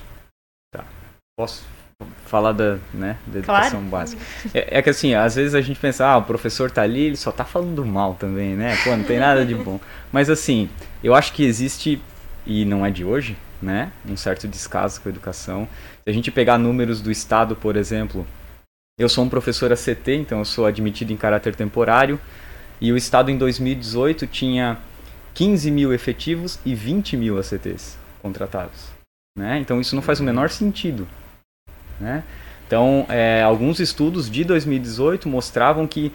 [0.71, 0.85] Tá.
[1.39, 1.63] Posso
[2.25, 3.65] falar da, né, da Claro.
[3.67, 4.21] educação básica.
[4.55, 7.15] É, é que assim, às vezes a gente pensa, ah, o professor tá ali, ele
[7.15, 8.75] só tá falando mal também, né?
[8.83, 9.79] Pô, não tem nada de bom.
[10.11, 10.67] Mas assim,
[11.03, 12.01] eu acho que existe,
[12.43, 13.91] e não é de hoje, né?
[14.09, 15.67] Um certo descaso com a educação.
[16.03, 18.25] Se a gente pegar números do Estado, por exemplo,
[18.99, 22.19] eu sou um professor ACT, então eu sou admitido em caráter temporário,
[22.81, 24.79] e o Estado em 2018 tinha
[25.35, 28.87] 15 mil efetivos e 20 mil ACTs contratados.
[29.37, 29.59] Né?
[29.59, 31.07] Então isso não faz o menor sentido.
[31.99, 32.23] Né?
[32.65, 36.11] Então, é, alguns estudos de 2018 mostravam que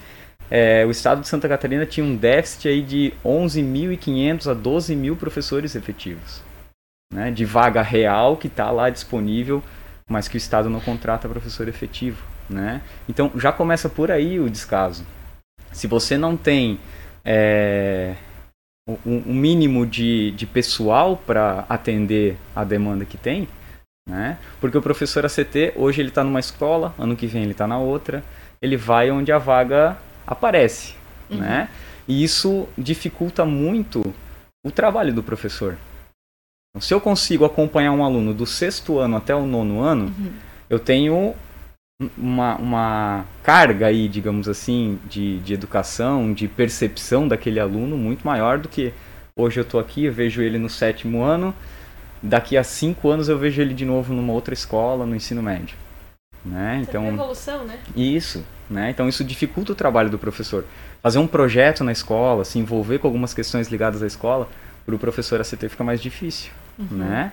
[0.50, 5.16] é, o estado de Santa Catarina tinha um déficit aí de 11.500 a 12 mil
[5.16, 6.42] professores efetivos.
[7.12, 7.30] Né?
[7.30, 9.62] De vaga real que está lá disponível,
[10.10, 12.22] mas que o estado não contrata professor efetivo.
[12.50, 12.82] Né?
[13.08, 15.06] Então, já começa por aí o descaso.
[15.72, 16.78] Se você não tem
[17.24, 18.14] é,
[18.86, 23.48] um, um mínimo de, de pessoal para atender a demanda que tem,
[24.08, 24.38] né?
[24.60, 27.78] Porque o professor ACT, hoje ele está numa escola, ano que vem ele está na
[27.78, 28.22] outra,
[28.60, 30.94] ele vai onde a vaga aparece,
[31.30, 31.68] né?
[32.06, 34.02] E isso dificulta muito
[34.64, 35.76] o trabalho do professor.
[36.70, 40.12] Então, se eu consigo acompanhar um aluno do sexto ano até o nono ano,
[40.70, 41.34] eu tenho
[42.16, 48.58] uma, uma carga aí, digamos assim, de, de educação, de percepção daquele aluno muito maior
[48.58, 48.92] do que
[49.36, 51.54] hoje eu estou aqui, eu vejo ele no sétimo ano,
[52.22, 55.76] daqui a cinco anos eu vejo ele de novo numa outra escola, no ensino médio.
[56.44, 56.80] Né?
[56.82, 57.78] Então, evolução, né?
[57.96, 58.90] isso, né?
[58.90, 60.64] Então isso dificulta o trabalho do professor.
[61.00, 64.48] Fazer um projeto na escola, se envolver com algumas questões ligadas à escola,
[64.84, 66.50] para o professor ACT fica mais difícil,
[66.90, 67.32] né?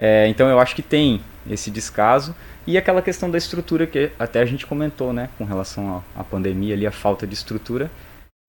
[0.00, 2.32] É, então eu acho que tem esse descaso
[2.64, 5.28] e aquela questão da estrutura que até a gente comentou, né?
[5.36, 7.90] Com relação à à pandemia ali, a falta de estrutura,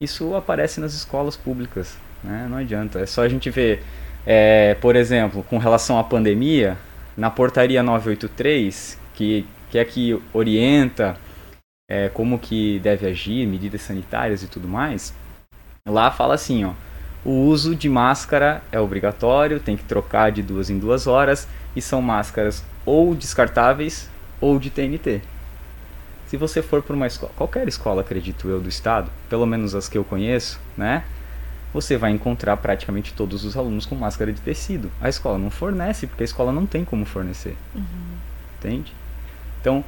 [0.02, 2.48] isso aparece nas escolas públicas, né?
[2.50, 3.00] Não adianta.
[3.00, 3.84] É só a gente ver,
[4.32, 6.78] é, por exemplo, com relação à pandemia,
[7.18, 11.18] na portaria 983, que, que é que orienta
[11.90, 15.16] é, como que deve agir, medidas sanitárias e tudo mais,
[15.84, 16.74] lá fala assim, ó,
[17.26, 21.82] o uso de máscara é obrigatório, tem que trocar de duas em duas horas e
[21.82, 25.24] são máscaras ou descartáveis ou de TNT.
[26.28, 29.90] Se você for para uma escola, qualquer escola, acredito eu, do estado, pelo menos as
[29.90, 31.04] que eu conheço, né?
[31.74, 34.92] Você vai encontrar praticamente todos os alunos com máscara de tecido.
[35.00, 37.56] A escola não fornece, porque a escola não tem como fornecer.
[38.58, 38.94] Entende?
[39.62, 39.84] Então,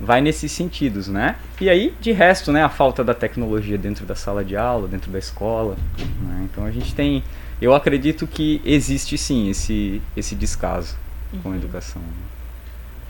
[0.00, 1.36] vai nesses sentidos, né?
[1.60, 5.12] E aí, de resto, né, a falta da tecnologia dentro da sala de aula, dentro
[5.12, 5.76] da escola.
[6.20, 6.48] né?
[6.50, 7.22] Então a gente tem,
[7.60, 10.96] eu acredito que existe sim esse esse descaso
[11.42, 12.02] com a educação.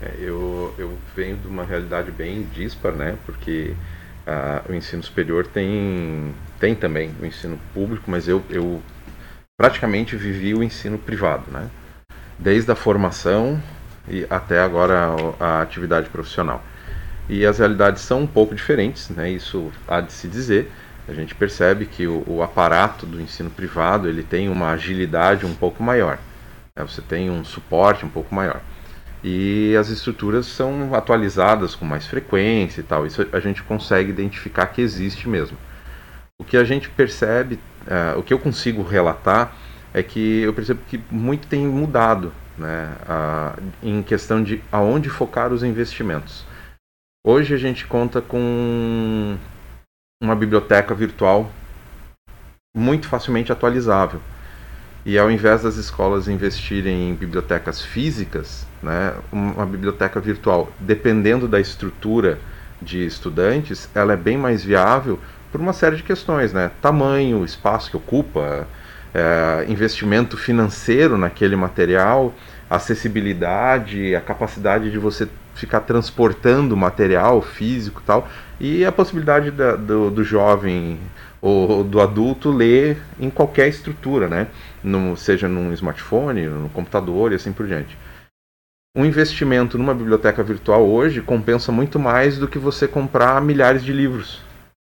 [0.03, 3.17] É, eu, eu venho de uma realidade bem dispar, né?
[3.25, 3.75] Porque
[4.69, 8.81] o ensino superior tem, tem também o ensino público, mas eu, eu
[9.61, 11.69] praticamente vivi o ensino privado, né?
[12.39, 13.61] Desde a formação
[14.09, 16.63] e até agora o- a atividade profissional.
[17.29, 19.31] E as realidades são um pouco diferentes, né?
[19.31, 20.71] Isso há de se dizer.
[21.09, 25.55] A gente percebe que o, o aparato do ensino privado ele tem uma agilidade um
[25.55, 26.19] pouco maior.
[26.77, 26.85] né?
[26.85, 28.61] Você tem um suporte um pouco maior
[29.23, 33.07] e as estruturas são atualizadas com mais frequência e tal.
[33.07, 35.57] Isso a gente consegue identificar que existe mesmo.
[36.41, 39.55] O que a gente percebe, eh, o que eu consigo relatar
[39.95, 45.53] é que eu percebo que muito tem mudado, né, a- em questão de aonde focar
[45.53, 46.45] os investimentos.
[47.25, 49.37] Hoje a gente conta com
[50.21, 51.51] uma biblioteca virtual
[52.77, 54.21] muito facilmente atualizável.
[55.05, 61.61] E ao invés das escolas investirem em bibliotecas físicas, né, uma biblioteca virtual, dependendo da
[61.61, 62.39] estrutura
[62.81, 65.19] de estudantes, ela é bem mais viável
[65.53, 66.71] por uma série de questões, né?
[66.81, 68.67] Tamanho, espaço que ocupa,
[69.15, 72.35] é, investimento financeiro naquele material,
[72.69, 78.27] acessibilidade, a capacidade de você ficar transportando material físico tal,
[78.59, 80.99] e a possibilidade da- do, do jovem
[81.41, 84.47] ou do adulto ler em qualquer estrutura, né?
[84.83, 87.97] No, seja num smartphone, no computador e assim por diante.
[88.95, 93.91] Um investimento numa biblioteca virtual hoje compensa muito mais do que você comprar milhares de
[93.91, 94.43] livros.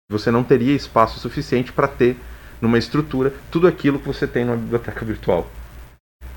[0.09, 2.15] Você não teria espaço suficiente para ter
[2.61, 5.51] numa estrutura tudo aquilo que você tem numa biblioteca virtual.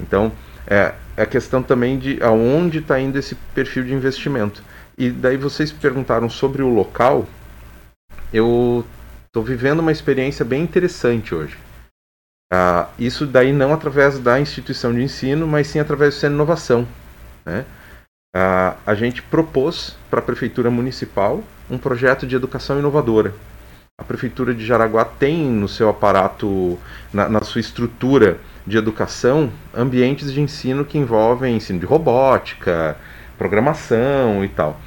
[0.01, 0.33] Então,
[0.67, 4.61] é, é a questão também de aonde está indo esse perfil de investimento.
[4.99, 7.29] E daí vocês perguntaram sobre o local.
[8.33, 8.85] Eu
[9.27, 11.57] estou vivendo uma experiência bem interessante hoje.
[12.53, 16.89] Ah, isso daí não através da instituição de ensino, mas sim através do Centro Inovação.
[17.45, 17.65] Né?
[18.35, 23.35] Ah, a gente propôs para a Prefeitura Municipal um projeto de educação inovadora.
[23.99, 26.79] A Prefeitura de Jaraguá tem no seu aparato,
[27.13, 32.97] na, na sua estrutura de educação, ambientes de ensino que envolvem ensino de robótica,
[33.37, 34.81] programação e tal.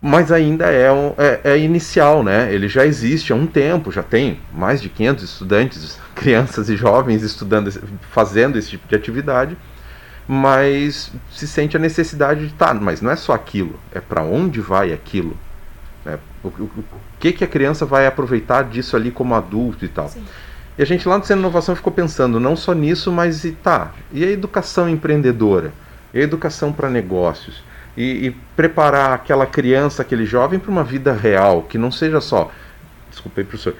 [0.00, 2.52] Mas ainda é, um, é, é, inicial, né?
[2.52, 7.22] Ele já existe há um tempo, já tem mais de 500 estudantes, crianças e jovens
[7.22, 7.70] estudando,
[8.10, 9.56] fazendo esse tipo de atividade,
[10.26, 14.60] mas se sente a necessidade de, tá, mas não é só aquilo, é para onde
[14.60, 15.36] vai aquilo?
[16.04, 16.18] Né?
[16.42, 16.84] O, o, o,
[17.18, 20.08] que, que a criança vai aproveitar disso ali como adulto e tal?
[20.08, 20.24] Sim.
[20.78, 23.52] E a gente lá no Centro de Inovação ficou pensando não só nisso, mas e
[23.52, 25.72] tá, e a educação empreendedora?
[26.14, 27.62] E a educação para negócios?
[27.96, 32.50] E, e, preparar aquela criança, aquele jovem para uma vida real, que não seja só,
[33.10, 33.74] desculpa aí, professor,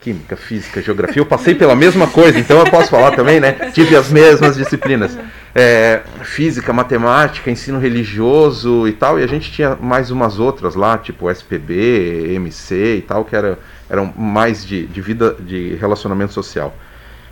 [0.00, 1.20] química, física, geografia.
[1.20, 3.52] Eu passei pela mesma coisa, então eu posso falar também, né?
[3.72, 5.18] Tive as mesmas disciplinas.
[5.54, 10.96] É, física, matemática, ensino religioso e tal, e a gente tinha mais umas outras lá,
[10.98, 13.58] tipo SPB, MC e tal, que era,
[13.90, 16.74] eram mais de, de vida, de relacionamento social.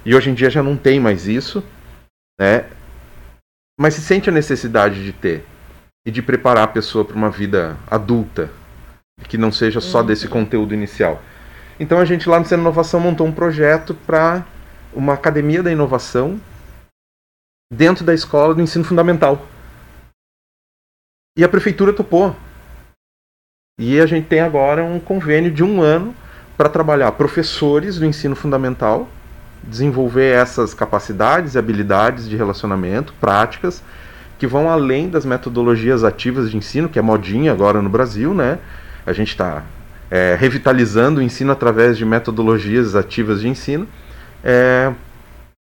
[0.05, 1.63] E hoje em dia já não tem mais isso,
[2.41, 2.65] né?
[3.79, 5.45] Mas se sente a necessidade de ter
[6.07, 8.51] e de preparar a pessoa para uma vida adulta,
[9.29, 10.07] que não seja só uhum.
[10.07, 11.23] desse conteúdo inicial.
[11.79, 14.45] Então a gente lá no Centro Inovação montou um projeto para
[14.93, 16.41] uma academia da inovação
[17.73, 19.47] dentro da escola do ensino fundamental.
[21.37, 22.35] E a prefeitura topou.
[23.79, 26.15] E a gente tem agora um convênio de um ano
[26.57, 29.07] para trabalhar professores do ensino fundamental,
[29.63, 33.83] desenvolver essas capacidades e habilidades de relacionamento, práticas,
[34.39, 38.59] que vão além das metodologias ativas de ensino, que é modinha agora no Brasil, né?
[39.05, 39.63] A gente está
[40.11, 43.89] é, revitalizando o ensino através de metodologias ativas de ensino,
[44.43, 44.93] é,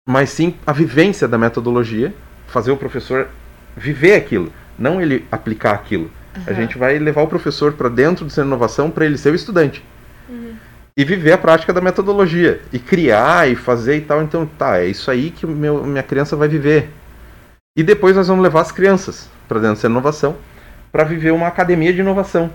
[0.09, 2.15] mas sim a vivência da metodologia,
[2.47, 3.29] fazer o professor
[3.77, 6.11] viver aquilo, não ele aplicar aquilo.
[6.37, 6.43] Uhum.
[6.47, 9.31] A gente vai levar o professor para dentro do centro de inovação para ele ser
[9.31, 9.85] o estudante.
[10.29, 10.55] Uhum.
[10.97, 12.61] E viver a prática da metodologia.
[12.73, 14.23] E criar e fazer e tal.
[14.23, 16.91] Então, tá, é isso aí que meu, minha criança vai viver.
[17.77, 20.37] E depois nós vamos levar as crianças para dentro dessa inovação
[20.91, 22.51] para viver uma academia de inovação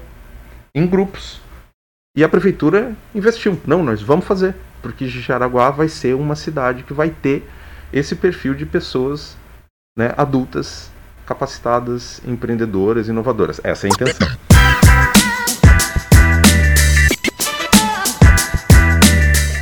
[0.76, 1.40] em grupos.
[2.16, 3.60] E a prefeitura investiu.
[3.66, 7.50] Não, nós vamos fazer, porque Jaraguá vai ser uma cidade que vai ter
[7.92, 9.36] esse perfil de pessoas
[9.98, 10.92] né, adultas,
[11.26, 13.60] capacitadas, empreendedoras, inovadoras.
[13.64, 14.28] Essa é a intenção.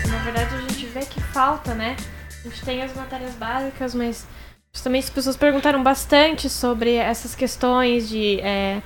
[0.09, 1.95] Na verdade, a gente vê que falta, né?
[2.43, 4.27] A gente tem as matérias básicas, mas
[4.73, 8.39] Justamente as pessoas perguntaram bastante sobre essas questões de.
[8.39, 8.81] É,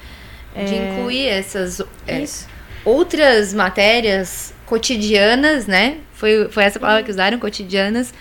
[0.56, 0.98] de é...
[0.98, 2.24] incluir essas é,
[2.86, 5.98] outras matérias cotidianas, né?
[6.14, 8.14] Foi, foi essa palavra que usaram, cotidianas,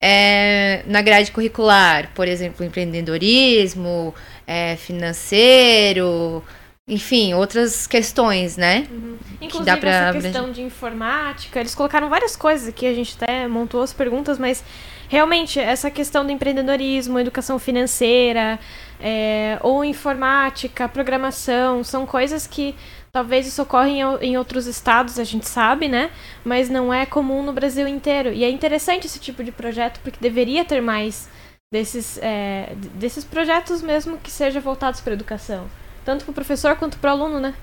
[0.00, 2.10] é, na grade curricular.
[2.14, 4.14] Por exemplo, empreendedorismo,
[4.46, 6.44] é, financeiro,
[6.90, 8.86] enfim, outras questões, né?
[8.90, 9.16] Uhum.
[9.40, 9.90] Inclusive, que pra...
[9.90, 14.38] essa questão de informática, eles colocaram várias coisas aqui, a gente até montou as perguntas,
[14.38, 14.64] mas
[15.08, 18.58] realmente, essa questão do empreendedorismo, educação financeira,
[19.00, 22.74] é, ou informática, programação, são coisas que
[23.12, 26.10] talvez isso ocorra em, em, outros estados, a gente sabe, né?
[26.44, 28.32] Mas não é comum no Brasil inteiro.
[28.32, 31.28] E é interessante esse tipo de projeto, porque deveria ter mais
[31.72, 35.66] desses, é, desses projetos mesmo que sejam voltados para a educação.
[36.04, 37.54] Tanto para o professor quanto para o aluno, né?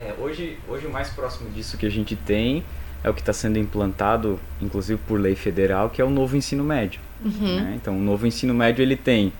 [0.00, 2.64] É, hoje, hoje o mais próximo disso que a gente tem
[3.04, 6.62] é o que está sendo implantado, inclusive por lei federal, que é o novo ensino
[6.62, 7.00] médio.
[7.24, 7.60] Uhum.
[7.60, 7.72] Né?
[7.76, 9.32] Então, o novo ensino médio ele tem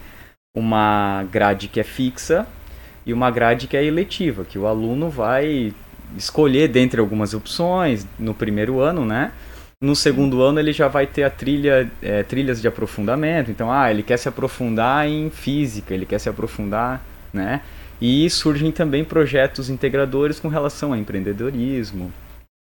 [0.54, 2.46] uma grade que é fixa
[3.04, 5.72] e uma grade que é eletiva, que o aluno vai
[6.16, 9.32] escolher dentre algumas opções no primeiro ano, né?
[9.80, 13.50] No segundo ano ele já vai ter a trilha, é, trilhas de aprofundamento.
[13.50, 17.62] Então, ah, ele quer se aprofundar em física, ele quer se aprofundar, né?
[18.00, 22.12] E surgem também projetos integradores com relação a empreendedorismo,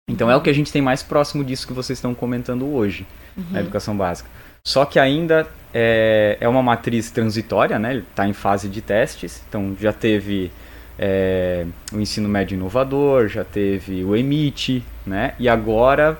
[0.08, 3.04] então é o que a gente tem mais próximo disso que vocês estão comentando hoje,
[3.36, 3.44] uhum.
[3.50, 4.30] na educação básica.
[4.66, 7.98] Só que ainda é, é uma matriz transitória, né?
[7.98, 9.40] Está em fase de testes.
[9.48, 10.50] Então já teve
[10.98, 15.34] é, o ensino médio inovador, já teve o EMIT, né?
[15.38, 16.18] E agora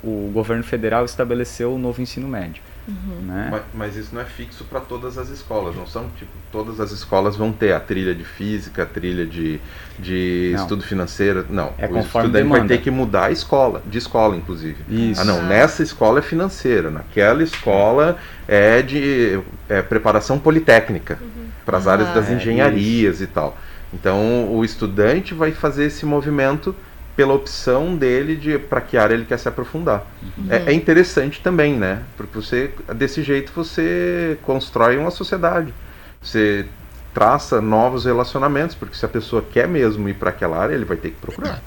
[0.00, 2.62] o governo federal estabeleceu o novo ensino médio.
[2.86, 3.26] Uhum.
[3.26, 3.48] Né?
[3.50, 6.08] Mas, mas, isso não é fixo para todas as escolas, não são?
[6.18, 9.60] Tipo, todas as escolas vão ter a trilha de física, a trilha de,
[9.98, 11.46] de estudo financeiro.
[11.48, 12.58] Não, é o estudante demanda.
[12.58, 14.76] vai ter que mudar a escola, de escola, inclusive.
[14.88, 15.20] Isso.
[15.20, 15.42] Ah, não, ah.
[15.42, 18.16] nessa escola é financeira, naquela escola
[18.48, 21.46] é de é, preparação politécnica, uhum.
[21.64, 23.56] para as ah, áreas das é engenharias e tal.
[23.94, 26.74] Então, o estudante vai fazer esse movimento
[27.14, 30.06] pela opção dele de para que área ele quer se aprofundar.
[30.22, 30.46] Uhum.
[30.48, 32.02] É, é, interessante também, né?
[32.16, 35.74] Porque você desse jeito você constrói uma sociedade.
[36.20, 36.66] Você
[37.12, 40.96] traça novos relacionamentos, porque se a pessoa quer mesmo ir para aquela área, ele vai
[40.96, 41.60] ter que procurar.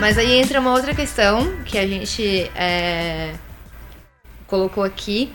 [0.00, 3.34] Mas aí entra uma outra questão que a gente é,
[4.46, 5.30] colocou aqui,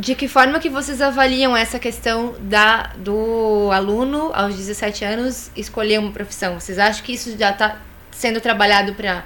[0.00, 5.98] De que forma que vocês avaliam essa questão da, do aluno, aos 17 anos, escolher
[5.98, 6.58] uma profissão?
[6.58, 7.76] Vocês acham que isso já está
[8.10, 9.24] sendo trabalhado para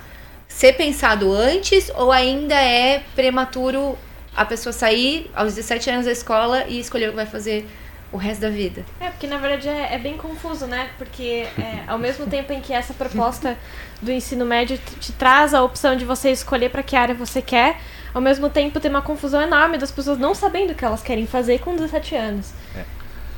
[0.49, 3.97] ser pensado antes ou ainda é prematuro
[4.35, 7.69] a pessoa sair aos 17 anos da escola e escolher o que vai fazer
[8.11, 8.85] o resto da vida?
[9.01, 10.91] É, porque na verdade é, é bem confuso, né?
[10.99, 13.57] Porque é, ao mesmo tempo em que essa proposta
[14.03, 17.41] do ensino médio te, te traz a opção de você escolher para que área você
[17.41, 17.81] quer,
[18.15, 21.27] ao mesmo tempo tem uma confusão enorme das pessoas não sabendo o que elas querem
[21.27, 22.53] fazer com 17 anos.
[22.77, 22.85] É.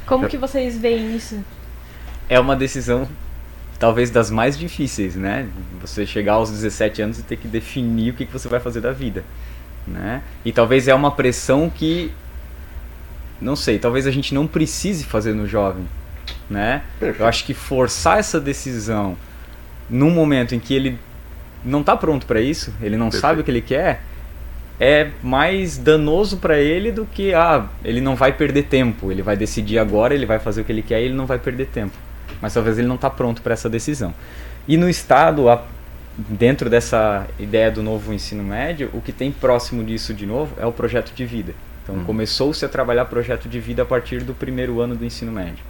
[0.06, 1.42] Como que vocês veem isso?
[2.28, 3.08] É uma decisão
[3.78, 5.48] talvez das mais difíceis, né?
[5.80, 8.80] Você chegar aos 17 anos e ter que definir o que que você vai fazer
[8.80, 9.24] da vida,
[9.86, 10.22] né?
[10.44, 12.12] E talvez é uma pressão que
[13.40, 15.86] não sei, talvez a gente não precise fazer no jovem,
[16.48, 16.82] né?
[16.98, 17.22] Perfeito.
[17.22, 19.16] Eu acho que forçar essa decisão
[19.88, 20.98] num momento em que ele
[21.64, 23.20] não está pronto para isso, ele não Perfeito.
[23.20, 24.02] sabe o que ele quer,
[24.78, 29.36] é mais danoso para ele do que ah, ele não vai perder tempo, ele vai
[29.36, 31.94] decidir agora, ele vai fazer o que ele quer e ele não vai perder tempo.
[32.40, 34.12] Mas talvez ele não está pronto para essa decisão.
[34.68, 35.62] E no estado, a-
[36.18, 40.66] dentro dessa ideia do novo ensino médio, o que tem próximo disso de novo é
[40.66, 41.54] o projeto de vida.
[41.82, 42.04] Então Uhum.
[42.04, 45.64] começou-se a trabalhar projeto de vida a partir do primeiro ano do ensino médio.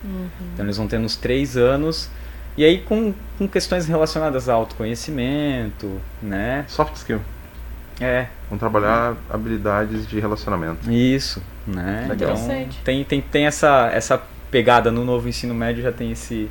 [0.55, 2.09] Então eles vão ter nos três anos
[2.57, 6.65] e aí com, com questões relacionadas ao autoconhecimento, né?
[6.69, 7.21] Soft skill.
[8.01, 10.91] É, Vamos trabalhar habilidades de relacionamento.
[10.91, 12.07] isso, né?
[12.09, 12.15] Legal.
[12.35, 12.81] Então Interessante.
[12.85, 16.51] tem, tem, tem essa, essa pegada no novo ensino médio, já tem esse,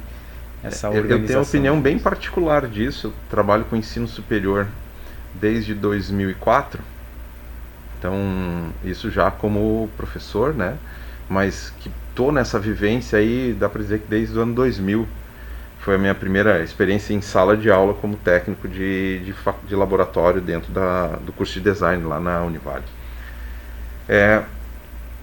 [0.64, 1.28] essa Eu, eu organização.
[1.28, 3.08] tenho uma opinião bem particular disso.
[3.08, 4.68] Eu trabalho com ensino superior
[5.36, 6.82] desde 2004.
[8.00, 8.14] Então,
[8.84, 10.78] isso já como professor, né?
[11.30, 15.08] Mas que tô nessa vivência aí, dá para dizer que desde o ano 2000.
[15.86, 19.36] Foi a minha primeira experiência em sala de aula como técnico de, de,
[19.68, 22.82] de laboratório dentro da, do curso de design lá na Univale.
[24.10, 24.42] É,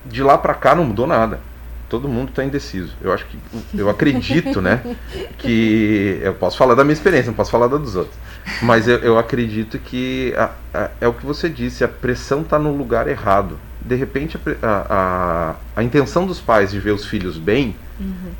[0.06, 1.40] de lá para cá não mudou nada.
[1.88, 2.94] Todo mundo está indeciso.
[3.02, 3.36] Eu acho que
[3.74, 4.80] eu acredito, né,
[5.36, 8.16] que eu posso falar da minha experiência, não posso falar da dos outros.
[8.62, 12.56] Mas eu, eu acredito que a- a- é o que você disse, a pressão está
[12.56, 13.58] no lugar errado.
[13.80, 17.74] De repente, a, a, intenção dos pais de ver os filhos bem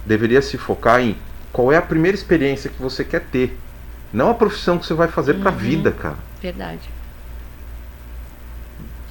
[0.07, 1.17] deveria se focar em
[1.53, 3.59] qual é a primeira experiência que você quer ter,
[4.13, 6.17] não a profissão que você vai fazer para a vida, cara.
[6.41, 6.89] Verdade.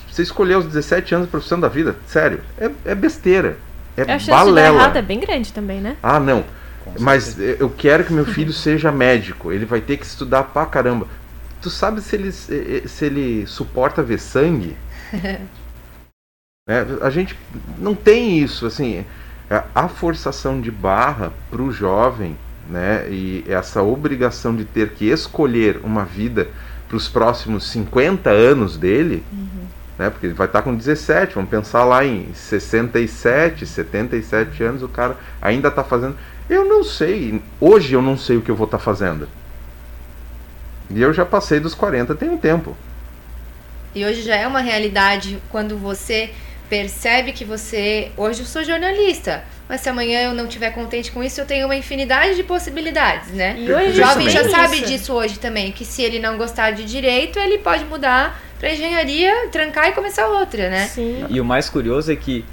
[0.09, 3.57] Você escolher aos 17 anos a profissão da vida, sério, é, é besteira.
[3.95, 4.77] É a chance de dar balela.
[4.77, 5.95] errado é bem grande também, né?
[6.01, 6.43] Ah, não.
[6.99, 9.51] Mas eu quero que meu filho seja médico.
[9.51, 11.07] Ele vai ter que estudar pra caramba.
[11.61, 14.75] Tu sabe se ele, se ele suporta ver sangue?
[15.13, 15.41] Né?
[17.01, 17.37] A gente
[17.77, 19.05] não tem isso, assim, é,
[19.75, 22.37] a forçação de barra para o jovem,
[22.69, 26.47] né, e essa obrigação de ter que escolher uma vida
[26.87, 29.23] para os próximos 50 anos dele,
[29.97, 34.87] né, porque ele vai estar com 17, vamos pensar lá em 67, 77 anos, o
[34.87, 36.15] cara ainda está fazendo.
[36.49, 39.27] Eu não sei, hoje eu não sei o que eu vou estar fazendo.
[40.89, 42.75] E eu já passei dos 40 tem um tempo.
[43.93, 46.31] E hoje já é uma realidade quando você
[46.71, 48.11] percebe que você.
[48.15, 51.65] Hoje eu sou jornalista, mas se amanhã eu não estiver contente com isso, eu tenho
[51.65, 53.57] uma infinidade de possibilidades, né?
[53.59, 54.85] E hoje O jovem já sabe isso.
[54.85, 59.49] disso hoje também, que se ele não gostar de direito, ele pode mudar pra engenharia,
[59.51, 60.87] trancar e começar outra, né?
[60.87, 61.25] Sim.
[61.29, 62.45] E o mais curioso é que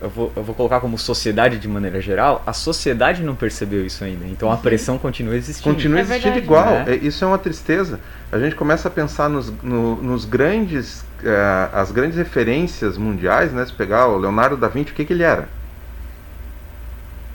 [0.00, 4.02] eu vou, eu vou colocar como sociedade de maneira geral, a sociedade não percebeu isso
[4.02, 4.26] ainda.
[4.26, 5.72] Então a pressão continua existindo.
[5.72, 6.44] Continua É existindo verdade.
[6.44, 6.84] igual.
[6.84, 6.84] Né?
[6.88, 8.00] É, Isso é uma tristeza.
[8.32, 13.64] A gente começa a pensar nos, no- nos grandes, eh, as grandes referências mundiais, né?
[13.64, 15.48] Se pegar o Leonardo da Vinci, o que, que ele era?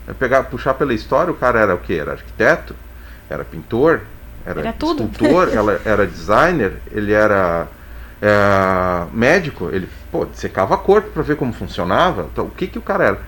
[0.08, 1.98] É pegar, puxar pela história, o cara era o que?
[1.98, 2.76] Era arquiteto,
[3.30, 4.02] era pintor,
[4.46, 5.04] era, Era tudo.
[5.04, 7.68] escultor, ela era designer, ele era
[8.22, 12.28] eh, médico, ele pô, secava corpo para ver como funcionava.
[12.32, 13.20] Então, o que, que o cara era?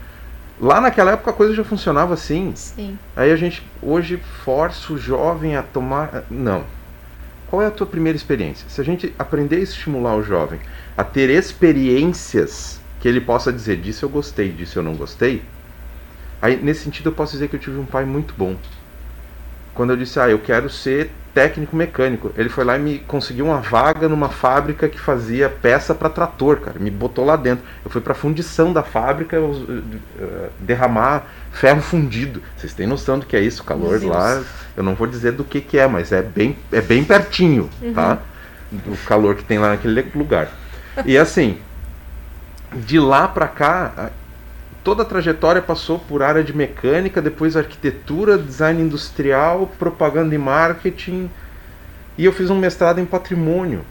[0.59, 2.51] Lá naquela época a coisa já funcionava assim.
[2.55, 2.97] Sim.
[3.15, 6.23] Aí a gente hoje força o jovem a tomar.
[6.29, 6.63] Não.
[7.53, 8.67] Qual é a tua primeira experiência?
[8.67, 10.59] Se a gente aprender a estimular o jovem
[10.97, 15.43] a ter experiências que ele possa dizer disso eu gostei, disso eu não gostei,
[16.41, 18.57] aí nesse sentido eu posso dizer que eu tive um pai muito bom.
[19.73, 23.45] Quando eu disse, ah, eu quero ser técnico mecânico, ele foi lá e me conseguiu
[23.45, 26.79] uma vaga numa fábrica que fazia peça para trator, cara.
[26.79, 27.65] Me botou lá dentro.
[27.83, 29.81] Eu fui para a fundição da fábrica eu,
[30.19, 32.41] eh, derramar ferro fundido.
[32.55, 33.63] Vocês têm noção do que é isso?
[33.63, 34.43] O calor Meu lá,
[34.77, 38.19] eu não vou dizer do que, que é, mas é bem, é bem pertinho, tá?
[38.71, 40.49] Do calor que tem lá naquele lugar.
[41.03, 41.57] E assim,
[42.75, 44.11] de lá para cá,
[44.83, 51.29] toda a trajetória passou por área de mecânica, depois arquitetura, design industrial, propaganda e marketing.
[52.17, 53.83] E eu fiz um mestrado em patrimônio.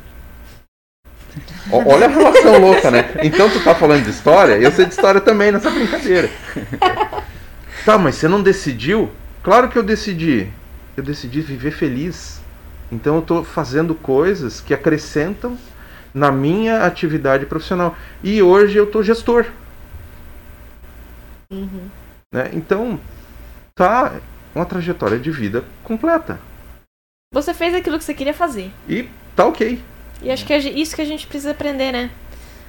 [1.73, 3.11] Olha a relação louca, né?
[3.23, 6.31] Então tu tá falando de história, eu sei de história também nessa brincadeira.
[7.85, 9.11] Tá, mas você não decidiu?
[9.43, 10.49] Claro que eu decidi.
[10.97, 12.41] Eu decidi viver feliz.
[12.93, 15.59] Então eu tô fazendo coisas que acrescentam
[16.15, 17.97] na minha atividade profissional.
[18.23, 19.47] E hoje eu tô gestor.
[22.33, 22.51] Né?
[22.53, 22.99] Então,
[23.75, 24.21] tá
[24.55, 26.39] uma trajetória de vida completa.
[27.33, 28.71] Você fez aquilo que você queria fazer.
[28.89, 29.83] E tá ok.
[30.23, 32.11] E acho que é isso que a gente precisa aprender, né?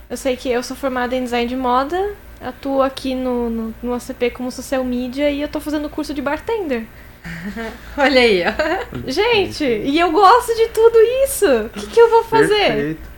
[0.10, 3.94] Eu sei que eu sou formada em design de moda, atuo aqui no, no, no
[3.94, 6.86] ACP como social media e eu tô fazendo curso de bartender.
[7.98, 9.08] Olha aí, ó.
[9.10, 11.46] Gente, e eu gosto de tudo isso.
[11.66, 12.68] O que, que eu vou fazer?
[12.74, 13.14] Perfeito.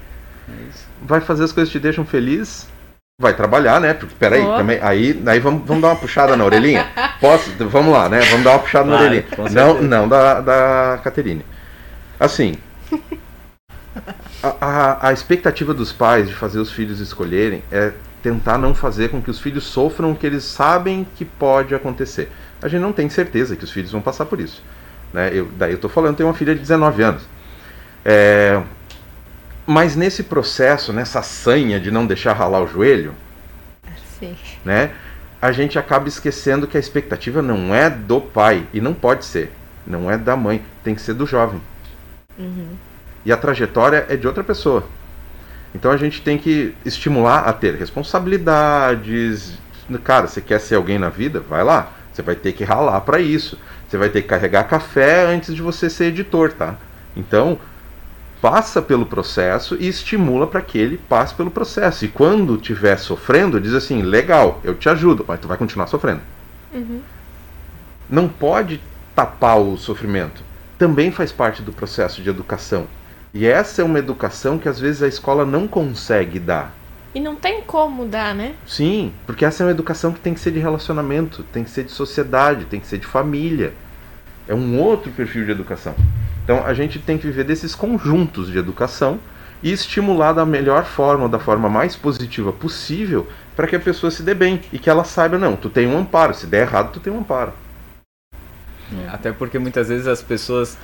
[1.01, 2.68] Vai fazer as coisas que te deixam feliz?
[3.18, 3.93] Vai trabalhar, né?
[3.93, 4.57] Porque, peraí, Boa.
[4.57, 6.86] também, aí, aí vamos, vamos dar uma puxada na orelhinha?
[7.22, 7.49] Posso?
[7.70, 8.20] Vamos lá, né?
[8.20, 9.24] Vamos dar uma puxada na Vai, orelhinha.
[9.34, 11.45] com Não, não da, da Caterine.
[12.20, 12.55] Assim,
[14.43, 19.09] a, a, a expectativa dos pais de fazer os filhos escolherem é tentar não fazer
[19.09, 22.30] com que os filhos sofram o que eles sabem que pode acontecer.
[22.61, 24.61] A gente não tem certeza que os filhos vão passar por isso.
[25.13, 25.30] Né?
[25.32, 27.24] Eu, daí eu tô falando, tenho uma filha de 19 anos.
[28.03, 28.61] É,
[29.66, 33.13] mas nesse processo, nessa sanha de não deixar ralar o joelho,
[34.20, 34.36] Sim.
[34.63, 34.91] né?
[35.41, 39.51] A gente acaba esquecendo que a expectativa não é do pai e não pode ser,
[39.86, 41.61] não é da mãe, tem que ser do jovem.
[43.26, 44.88] E a trajetória é de outra pessoa.
[45.74, 49.57] Então a gente tem que estimular a ter responsabilidades.
[50.03, 51.39] Cara, você quer ser alguém na vida?
[51.41, 51.91] Vai lá.
[52.13, 53.59] Você vai ter que ralar para isso.
[53.88, 56.76] Você vai ter que carregar café antes de você ser editor, tá?
[57.16, 57.59] Então,
[58.46, 62.06] passa pelo processo e estimula para que ele passe pelo processo.
[62.06, 66.22] E quando estiver sofrendo, diz assim: legal, eu te ajudo, mas tu vai continuar sofrendo.
[68.08, 68.80] Não pode
[69.16, 70.43] tapar o sofrimento.
[70.78, 72.86] Também faz parte do processo de educação.
[73.34, 76.72] E essa é uma educação que às vezes a escola não consegue dar.
[77.16, 78.54] E não tem como dar, né?
[78.68, 81.84] Sim, porque essa é uma educação que tem que ser de relacionamento, tem que ser
[81.84, 83.74] de sociedade, tem que ser de família.
[84.48, 85.96] É um outro perfil de educação.
[86.43, 89.20] Então a gente tem que viver desses conjuntos de educação
[89.64, 94.22] e estimular da melhor forma, da forma mais positiva possível, para que a pessoa se
[94.22, 97.00] dê bem e que ela saiba, não, tu tem um amparo, se der errado, tu
[97.00, 97.52] tem um amparo.
[99.12, 100.78] Até porque muitas vezes as pessoas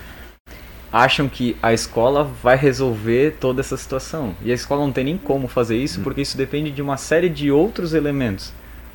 [0.92, 4.36] acham que a escola vai resolver toda essa situação.
[4.42, 7.30] E a escola não tem nem como fazer isso, porque isso depende de uma série
[7.30, 8.52] de outros elementos,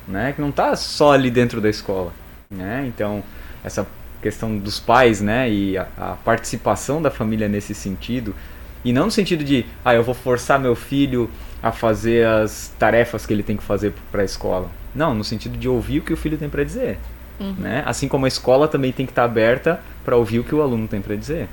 [0.07, 0.33] né?
[0.33, 2.11] Que não está só ali dentro da escola,
[2.49, 2.85] né?
[2.87, 3.23] Então,
[3.63, 3.87] essa
[4.21, 5.49] questão dos pais, né?
[5.49, 8.35] E a, a participação da família nesse sentido.
[8.83, 11.29] E não no sentido de, ah, eu vou forçar meu filho
[11.61, 14.69] a fazer as tarefas que ele tem que fazer para a escola.
[14.93, 16.97] Não, no sentido de ouvir o que o filho tem para dizer.
[17.39, 17.83] Né?
[17.85, 20.87] Assim como a escola também tem que estar aberta para ouvir o que o aluno
[20.87, 21.47] tem para dizer.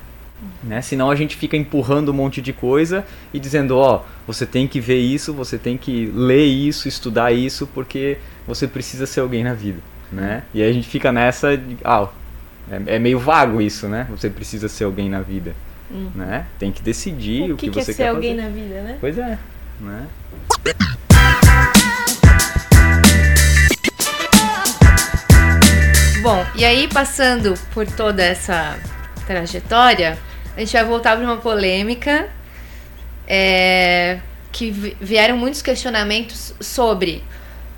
[0.63, 0.81] Né?
[0.83, 4.81] Senão a gente fica empurrando um monte de coisa e dizendo, ó, você tem que
[4.81, 9.55] ver isso, você tem que ler isso, estudar isso, porque você precisa ser alguém na
[9.55, 9.79] vida.
[10.13, 10.43] Né?
[10.53, 12.09] E aí a gente fica nessa, de, ah,
[12.71, 14.07] é, é meio vago isso, né?
[14.11, 15.55] Você precisa ser alguém na vida.
[16.15, 16.47] Né?
[16.59, 18.49] Tem que decidir o, o que, que você é ser quer alguém fazer.
[18.49, 18.97] na vida, né?
[19.01, 19.39] Pois é.
[19.81, 20.07] Né?
[26.23, 28.79] Bom, e aí passando por toda essa
[29.27, 30.19] trajetória,
[30.57, 32.29] a gente vai voltar para uma polêmica
[33.27, 37.23] é, que vi- vieram muitos questionamentos sobre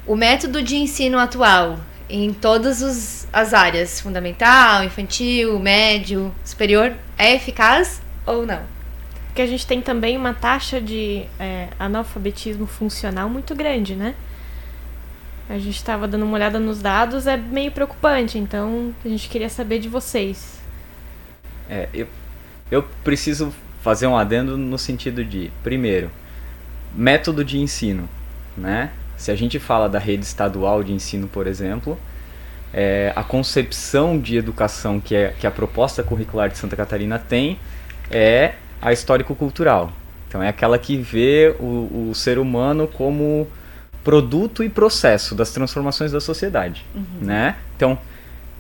[0.07, 1.79] o método de ensino atual
[2.09, 8.61] em todas os- as áreas, fundamental, infantil, médio, superior, é eficaz ou não?
[9.27, 14.15] Porque a gente tem também uma taxa de é, analfabetismo funcional muito grande, né?
[15.49, 19.49] A gente estava dando uma olhada nos dados, é meio preocupante, então a gente queria
[19.49, 20.59] saber de vocês.
[21.69, 22.09] É, eu,
[22.71, 23.53] eu preciso
[23.83, 26.11] fazer um adendo no sentido de, primeiro,
[26.95, 28.09] método de ensino,
[28.57, 28.91] né?
[29.17, 31.99] Se a gente fala da rede estadual de ensino, por exemplo,
[32.73, 37.59] é, a concepção de educação que, é, que a proposta curricular de Santa Catarina tem
[38.11, 39.93] é a histórico-cultural.
[40.29, 43.49] Então é aquela que vê o, o ser humano como
[44.05, 46.85] produto e processo das transformações da sociedade,
[47.21, 47.57] né?
[47.77, 47.99] Então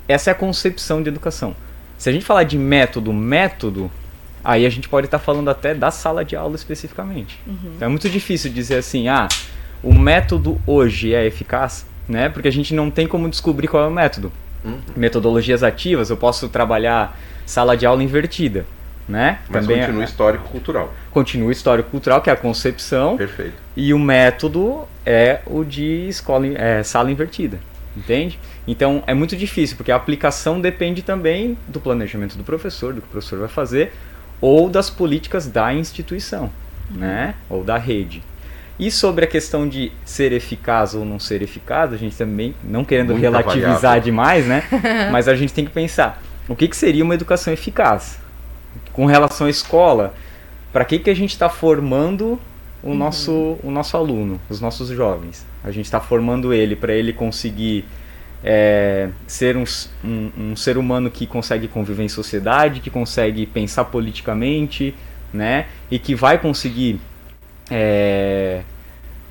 [0.08, 1.54] essa é a concepção de educação.
[1.98, 3.90] Se a gente falar de método, método,
[4.42, 7.40] aí a gente pode estar falando até da sala de aula especificamente.
[7.76, 9.28] Então é muito difícil dizer assim, ah,
[9.88, 12.28] o método hoje é eficaz, né?
[12.28, 14.32] Porque a gente não tem como descobrir qual é o método.
[14.96, 18.66] Metodologias ativas, eu posso trabalhar sala de aula invertida,
[19.08, 19.38] né?
[19.48, 20.94] Mas Também continua histórico-cultural.
[21.12, 23.54] continua histórico-cultural, que é a concepção, Perfeito.
[23.76, 27.60] e o método é o de escola, é, sala invertida,
[27.96, 28.40] entende?
[28.66, 33.06] Então é muito difícil, porque a aplicação depende também do planejamento do professor, do que
[33.06, 33.92] o professor vai fazer,
[34.40, 36.50] ou das políticas da instituição.
[36.90, 37.34] né?
[37.48, 38.22] Ou da rede.
[38.78, 42.84] E sobre a questão de ser eficaz ou não ser eficaz, a gente também, não
[42.84, 44.02] querendo Muita relativizar variável.
[44.02, 44.62] demais, né?
[45.10, 48.18] Mas a gente tem que pensar, o que, que seria uma educação eficaz?
[48.92, 50.14] Com relação à escola,
[50.72, 52.38] para que, que a gente está formando
[52.82, 55.46] o, nosso, o nosso aluno, os nossos jovens?
[55.64, 57.86] A gente está formando ele para ele conseguir
[58.44, 59.64] é, ser um,
[60.04, 64.94] um- um ser humano que consegue conviver em sociedade, que consegue pensar politicamente,
[65.32, 65.66] né?
[65.90, 67.00] E que vai conseguir
[67.70, 68.62] é,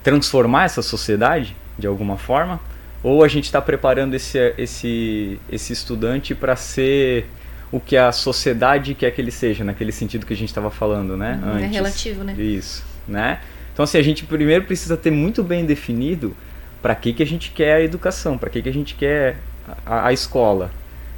[0.03, 2.59] transformar essa sociedade de alguma forma?
[3.03, 7.27] Ou a gente está preparando esse, esse, esse estudante para ser
[7.71, 11.17] o que a sociedade quer que ele seja, naquele sentido que a gente estava falando,
[11.17, 11.39] né?
[11.43, 11.71] É antes.
[11.71, 12.33] relativo, né?
[12.33, 13.41] Isso, né?
[13.73, 16.35] Então, assim, a gente primeiro precisa ter muito bem definido
[16.81, 19.37] para que, que a gente quer a educação, para que, que a gente quer
[19.85, 20.71] a, a escola.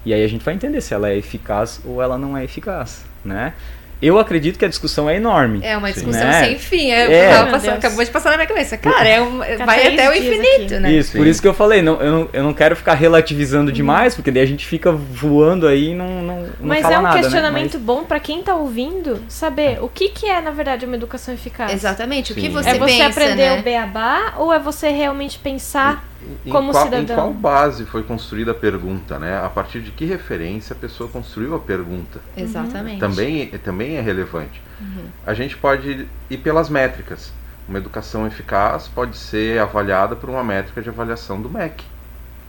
[0.06, 3.06] E aí a gente vai entender se ela é eficaz ou ela não é eficaz,
[3.24, 3.54] né?
[4.02, 5.60] Eu acredito que a discussão é enorme.
[5.64, 5.94] É uma Sim.
[5.96, 6.44] discussão Né?
[6.46, 6.92] sem fim.
[6.92, 7.46] É, É.
[7.46, 8.78] passando- acabou de passar na minha cabeça.
[8.78, 10.80] Cara, é um- vai até o infinito, aqui.
[10.80, 10.92] né?
[10.92, 11.30] Isso, por Sim.
[11.30, 14.44] isso que eu falei, não, eu, não, eu não quero ficar relativizando demais, porque daí
[14.44, 17.22] a gente fica voando aí e não, não, não Mas fala é um nada, né?
[17.22, 21.34] questionamento bom pra quem tá ouvindo saber o que, que é, na verdade, uma educação
[21.34, 21.72] eficaz.
[21.74, 22.32] Exatamente.
[22.34, 22.50] O que Sim.
[22.52, 23.60] você É você pensa, aprender né?
[23.60, 26.06] o beabá ou é você realmente pensar
[26.46, 27.16] Em como qual, cidadão.
[27.16, 29.38] Em qual base foi construída a pergunta, né?
[29.38, 32.20] A partir de que referência a pessoa construiu a pergunta?
[32.36, 33.00] Exatamente.
[33.00, 34.62] Também, também é relevante.
[34.80, 35.06] Uhum.
[35.26, 37.32] A gente pode ir pelas métricas.
[37.68, 41.84] Uma educação eficaz pode ser avaliada por uma métrica de avaliação do MEC.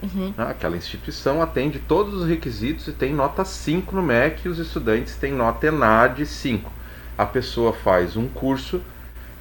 [0.03, 0.33] Uhum.
[0.37, 0.47] né?
[0.49, 5.17] Aquela instituição atende todos os requisitos e tem nota 5 no MEC e os estudantes
[5.17, 6.71] têm nota ENAD 5.
[7.17, 8.81] A pessoa faz um curso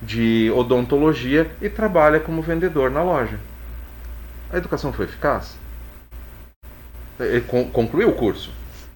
[0.01, 3.39] de odontologia e trabalha como vendedor na loja.
[4.51, 5.57] A educação foi eficaz?
[7.19, 8.51] Ele con- concluiu o curso,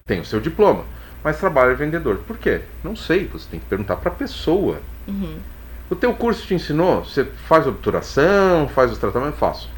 [0.06, 0.84] tem o seu diploma,
[1.24, 2.18] mas trabalha vendedor.
[2.18, 2.62] Por quê?
[2.82, 4.80] Não sei, você tem que perguntar para a pessoa.
[5.06, 5.38] Uhum.
[5.90, 7.04] O teu curso te ensinou?
[7.04, 9.38] Você faz obturação, faz os tratamentos?
[9.38, 9.68] Faço.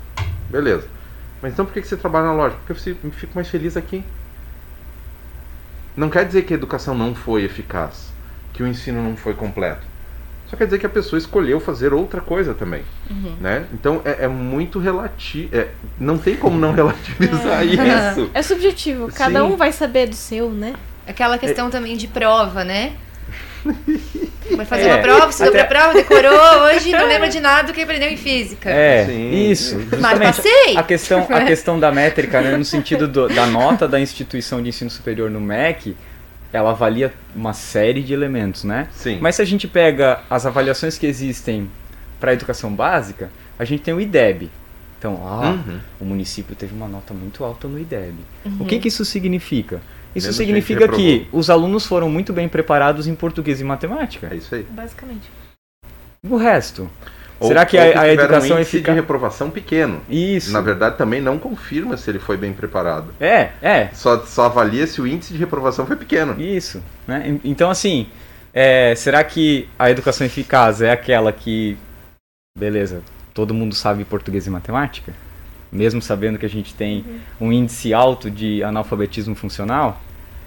[0.48, 0.86] Beleza.
[1.42, 2.56] Mas então por que você trabalha na loja?
[2.64, 2.72] Porque
[3.02, 4.04] eu fico mais feliz aqui.
[5.96, 8.12] Não quer dizer que a educação não foi eficaz,
[8.52, 9.82] que o ensino não foi completo.
[10.46, 12.82] Só quer dizer que a pessoa escolheu fazer outra coisa também.
[13.40, 13.64] Né?
[13.72, 15.48] Então é, é muito relativo.
[15.56, 15.68] é-
[15.98, 18.30] não tem como não relativizar isso.
[18.34, 19.46] É subjetivo, cada Sim.
[19.46, 20.74] um vai saber do seu, né?
[21.06, 22.92] Aquela questão também de prova, né?
[24.56, 26.38] Vai fazer É, uma prova, estudou até- pra prova, decorou,
[26.68, 28.68] hoje não lembra de nada do que aprendeu em física.
[28.70, 29.50] É, Sim.
[29.50, 29.80] isso.
[29.98, 30.76] Mas passei!
[30.76, 34.68] A questão, a questão da métrica, né, no sentido do- da nota da instituição de
[34.68, 35.96] ensino superior no MEC,
[36.54, 38.86] ela avalia uma série de elementos, né?
[38.92, 39.18] Sim.
[39.20, 41.68] Mas se a gente pega as avaliações que existem
[42.20, 43.28] para a educação básica,
[43.58, 44.48] a gente tem o IDEB.
[44.96, 45.80] Então, ah, Uhum.
[46.00, 48.14] o município teve uma nota muito alta no IDEB.
[48.60, 49.82] O que, que isso significa?
[50.14, 54.28] Isso Menos significa que os alunos foram muito bem preparados em português e matemática.
[54.30, 54.62] É isso aí.
[54.70, 55.28] Basicamente.
[56.22, 56.88] O resto?
[57.44, 58.96] Ou- Será que ou a, a educação um é índice de eficaz?
[58.96, 60.00] reprovação pequeno.
[60.08, 60.52] Isso.
[60.52, 63.14] Na verdade, também não confirma se ele foi bem preparado.
[63.20, 63.88] É, é.
[63.92, 66.40] Só, só avalia se o índice de reprovação foi pequeno.
[66.40, 66.82] Isso.
[67.06, 67.22] Né?
[67.28, 68.08] En- Então, assim,
[68.52, 71.76] é, será que a educação eficaz é aquela que,
[72.58, 75.12] beleza, todo mundo sabe português e matemática?
[75.72, 77.04] Mesmo sabendo que a gente tem
[77.40, 80.00] um índice alto de analfabetismo funcional?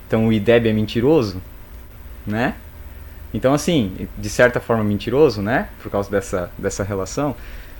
[0.07, 1.41] Então o IDEB é mentiroso?
[2.25, 2.55] Né?
[3.37, 5.69] Então, assim, de certa forma mentiroso, né?
[5.83, 7.35] Por causa dessa, dessa relação.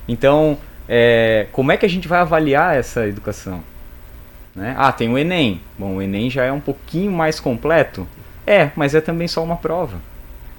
[0.07, 0.55] Então,
[0.87, 3.63] é, como é que a gente vai avaliar essa educação?
[4.55, 4.75] Né?
[4.77, 5.59] Ah, tem o Enem.
[5.75, 8.07] Bom, o Enem já é um pouquinho mais completo.
[8.45, 9.97] É, mas é também só uma prova.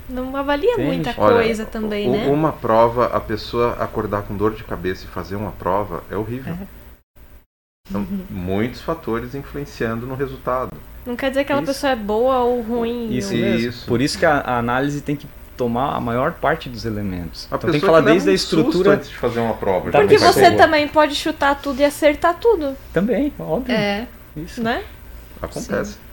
[0.08, 0.86] Não avalia Entende?
[0.88, 2.26] muita Olha, coisa também, u- né?
[2.26, 6.56] Uma prova, a pessoa acordar com dor de cabeça e fazer uma prova é horrível.
[7.88, 8.24] Então, Uhum.
[8.28, 10.70] muitos fatores influenciando no resultado.
[11.08, 11.72] Não quer dizer que aquela Isso.
[11.72, 13.16] pessoa é boa ou ruim.
[13.16, 13.34] Isso.
[13.34, 13.86] Isso.
[13.86, 17.48] Por isso que a, a análise tem que tomar a maior parte dos elementos.
[17.50, 19.54] A então tem que falar leva desde a um susto estrutura antes de fazer uma
[19.54, 19.90] prova.
[19.90, 23.74] Porque você também pode chutar tudo e acertar tudo, também, óbvio.
[23.74, 24.06] É.
[24.36, 24.62] Isso.
[24.62, 24.84] né?
[25.40, 25.96] Acontece.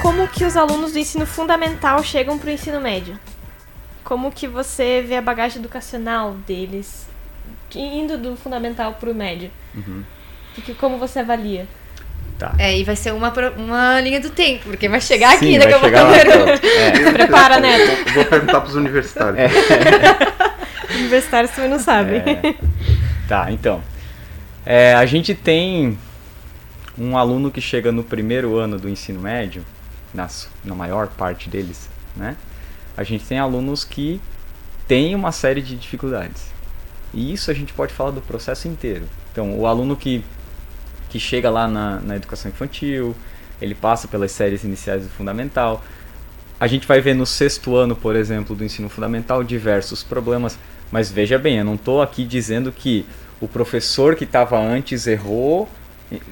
[0.00, 3.20] Como que os alunos do ensino fundamental chegam pro ensino médio?
[4.02, 7.09] Como que você vê a bagagem educacional deles
[7.78, 9.50] indo do fundamental pro médio?
[9.74, 10.02] Uhum.
[10.54, 11.66] Que- que- como você avalia?
[12.38, 12.54] Tá.
[12.58, 15.74] É, e vai ser uma, uma linha do tempo, porque vai chegar aqui Sim, daqui
[15.74, 16.46] vai a pouco chegar lá.
[16.56, 16.66] pergunta.
[16.66, 18.08] É, Prepara, Neto.
[18.08, 19.52] Eu Vou perguntar para os universitários.
[20.94, 22.16] Universitários também não sabem.
[22.20, 22.54] É.
[23.28, 23.82] Tá, então.
[24.64, 25.98] É, a gente tem
[26.98, 29.64] um aluno que chega no primeiro ano do ensino médio,
[30.12, 32.36] nas, na maior parte deles, né?
[32.96, 34.20] A gente tem alunos que
[34.88, 36.50] têm uma série de dificuldades.
[37.12, 39.04] E isso a gente pode falar do processo inteiro.
[39.32, 40.24] Então, o aluno que,
[41.08, 43.14] que chega lá na, na educação infantil,
[43.60, 45.84] ele passa pelas séries iniciais do fundamental.
[46.58, 50.58] A gente vai ver no sexto ano, por exemplo, do ensino fundamental diversos problemas,
[50.90, 53.06] mas veja bem, eu não estou aqui dizendo que
[53.40, 55.68] o professor que estava antes errou,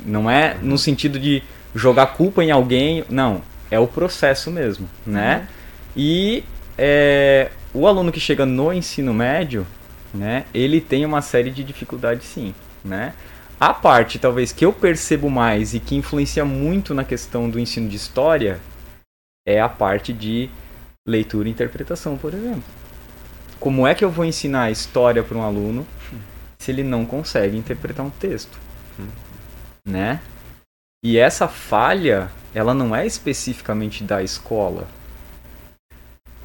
[0.04, 1.42] não é no sentido de
[1.74, 5.38] jogar culpa em alguém, não, é o processo mesmo, né?
[5.38, 5.46] Uhum.
[5.96, 6.44] E
[6.76, 9.66] é, o aluno que chega no ensino médio,
[10.12, 12.54] né, ele tem uma série de dificuldades sim,
[12.84, 13.14] né?
[13.60, 17.88] A parte, talvez, que eu percebo mais e que influencia muito na questão do ensino
[17.88, 18.60] de história
[19.44, 20.48] é a parte de
[21.06, 22.62] leitura e interpretação, por exemplo.
[23.58, 25.84] Como é que eu vou ensinar história para um aluno
[26.58, 28.56] se ele não consegue interpretar um texto?
[29.84, 30.20] Né?
[31.02, 34.86] E essa falha, ela não é especificamente da escola.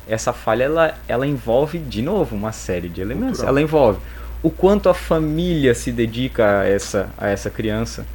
[0.07, 3.37] Essa falha, ela, ela envolve, de novo, uma série de elementos.
[3.37, 3.49] Cultural.
[3.49, 3.99] Ela envolve
[4.43, 8.05] o quanto a família se dedica a essa, a essa criança,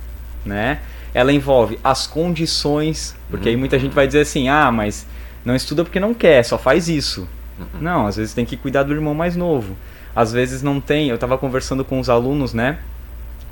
[0.45, 0.81] né?
[1.15, 3.55] Ela envolve as condições, porque uhum.
[3.55, 5.07] aí muita gente vai dizer assim, ah, mas
[5.43, 7.27] não estuda porque não quer, só faz isso.
[7.59, 7.81] Uhum.
[7.81, 9.75] Não, às vezes tem que cuidar do irmão mais novo.
[10.15, 11.09] Às vezes não tem.
[11.09, 12.79] Eu estava conversando com os alunos, né?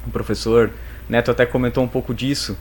[0.07, 0.71] O professor
[1.09, 2.57] Neto até comentou um pouco disso.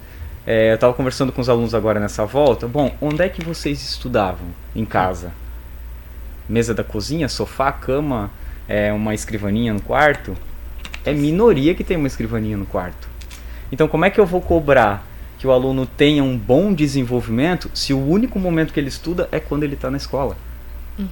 [0.47, 2.67] É, eu estava conversando com os alunos agora nessa volta.
[2.67, 5.31] Bom, onde é que vocês estudavam em casa?
[6.47, 8.31] Mesa da cozinha, sofá, cama,
[8.67, 10.35] é, uma escrivaninha no quarto,
[11.03, 13.07] é minoria que tem uma escrivaninha no quarto.
[13.71, 15.05] Então, como é que eu vou cobrar
[15.37, 19.39] que o aluno tenha um bom desenvolvimento se o único momento que ele estuda é
[19.39, 20.37] quando ele está na escola?
[20.97, 21.07] Uhum.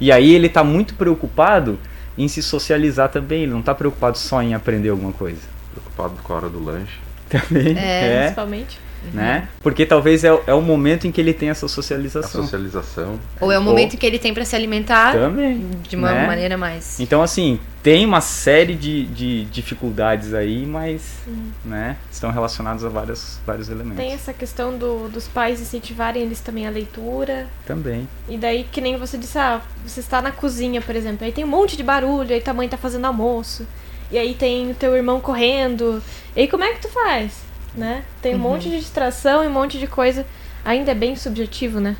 [0.00, 1.78] E aí ele está muito preocupado
[2.16, 5.40] em se socializar também, ele não está preocupado só em aprender alguma coisa.
[5.72, 6.98] Preocupado com a hora do lanche.
[7.28, 7.78] Também.
[7.78, 8.20] É, é.
[8.22, 8.78] principalmente.
[9.04, 9.10] Uhum.
[9.12, 9.48] Né?
[9.60, 12.40] Porque talvez é, é, o momento em que ele tem essa socialização.
[12.40, 13.18] A socialização.
[13.40, 13.98] Ou é o momento Ou...
[13.98, 16.26] que ele tem para se alimentar Também, de uma né?
[16.26, 17.00] maneira mais.
[17.00, 21.50] Então, assim, tem uma série de, de dificuldades aí, mas uhum.
[21.64, 23.96] né, estão relacionadas a vários, vários elementos.
[23.96, 27.48] Tem essa questão do, dos pais incentivarem eles também a leitura.
[27.66, 28.08] Também.
[28.28, 31.44] E daí, que nem você disse, ah, você está na cozinha, por exemplo, aí tem
[31.44, 33.66] um monte de barulho, aí tua mãe tá fazendo almoço.
[34.12, 36.02] E aí tem o teu irmão correndo.
[36.36, 37.51] E aí como é que tu faz?
[37.74, 38.04] Né?
[38.20, 38.42] Tem um uhum.
[38.42, 40.26] monte de distração e um monte de coisa.
[40.64, 41.96] Ainda é bem subjetivo, né?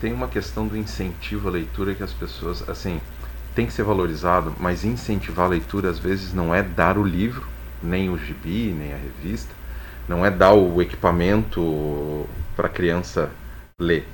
[0.00, 3.00] Tem uma questão do incentivo à leitura que as pessoas, assim,
[3.54, 7.46] tem que ser valorizado, mas incentivar a leitura às vezes não é dar o livro,
[7.82, 9.52] nem o gibi, nem a revista,
[10.08, 13.30] não é dar o equipamento para a criança
[13.78, 14.06] ler.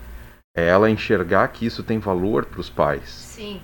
[0.55, 3.09] É ela enxergar que isso tem valor para os pais.
[3.09, 3.61] Sim.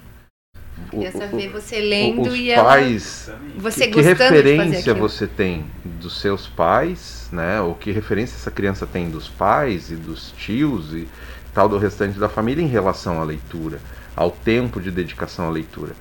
[1.12, 6.46] Saber você lendo os e pais, ela, você que, que referência você tem dos seus
[6.46, 7.60] pais, né?
[7.60, 11.06] Ou que referência essa criança tem dos pais e dos tios e
[11.52, 13.80] tal do restante da família em relação à leitura,
[14.16, 15.92] ao tempo de dedicação à leitura.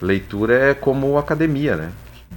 [0.00, 1.92] Leitura é como academia, né?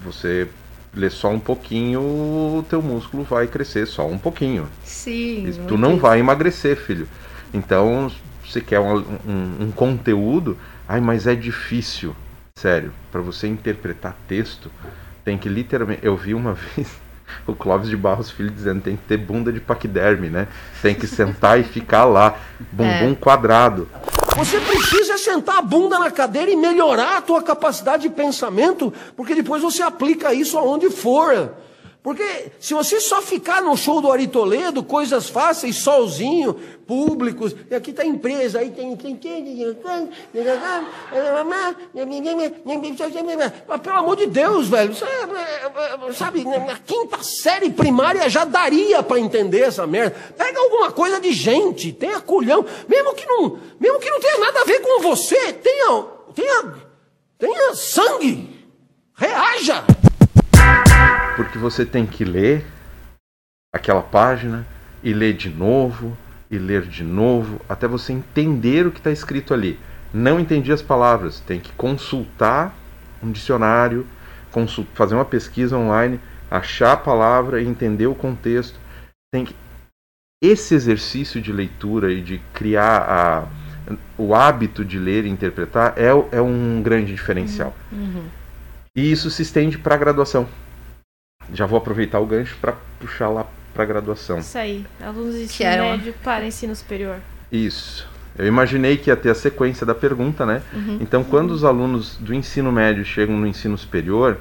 [0.06, 0.48] Você
[0.96, 4.68] lê só um pouquinho, o teu músculo vai crescer só um pouquinho.
[4.84, 5.52] Sim.
[5.68, 7.08] Tu não vai emagrecer, filho.
[7.54, 8.12] Então,
[8.50, 12.16] se quer um, um, um conteúdo, Ai, mas é difícil.
[12.58, 14.72] Sério, para você interpretar texto,
[15.24, 16.00] tem que literalmente.
[16.04, 16.88] Eu vi uma vez
[17.46, 20.48] o Clóvis de Barros Filho dizendo tem que ter bunda de paquiderme, né?
[20.82, 22.38] Tem que sentar e ficar lá,
[22.72, 23.16] bumbum é.
[23.16, 23.90] quadrado.
[24.38, 29.36] Você precisa sentar a bunda na cadeira e melhorar a tua capacidade de pensamento, porque
[29.36, 31.54] depois você aplica isso aonde for.
[32.04, 36.54] Porque se você só ficar no show do Ari Toledo, coisas fáceis, sozinho,
[36.88, 38.96] públicos, e aqui está a empresa, aí tem.
[43.84, 44.96] Pelo amor de Deus, velho,
[46.14, 50.16] sabe, na quinta série primária já daria para entender essa merda.
[50.38, 54.62] Pega alguma coisa de gente, tenha culhão, mesmo que não, mesmo que não tenha nada
[54.62, 56.74] a ver com você, tenha, tenha,
[57.38, 58.66] tenha sangue,
[59.14, 59.84] reaja
[61.38, 62.66] porque você tem que ler
[63.72, 64.66] aquela página
[65.04, 66.18] e ler de novo
[66.50, 69.80] e ler de novo até você entender o que está escrito ali.
[70.12, 72.76] Não entendi as palavras, tem que consultar
[73.22, 74.08] um dicionário,
[74.52, 76.20] consult, fazer uma pesquisa online,
[76.50, 78.80] achar a palavra e entender o contexto.
[79.32, 79.56] Tem que
[80.42, 83.48] esse exercício de leitura e de criar a,
[84.18, 87.76] o hábito de ler e interpretar é, é um grande diferencial.
[87.92, 88.26] Uhum.
[88.96, 90.48] E isso se estende para a graduação
[91.54, 94.40] já vou aproveitar o gancho para puxar lá para graduação.
[94.40, 97.18] Isso aí, alunos de ensino médio para ensino superior.
[97.52, 98.08] Isso.
[98.38, 100.62] Eu imaginei que ia ter a sequência da pergunta, né?
[100.74, 100.98] Uhum.
[101.02, 104.38] Então, quando os alunos do ensino médio chegam no ensino superior,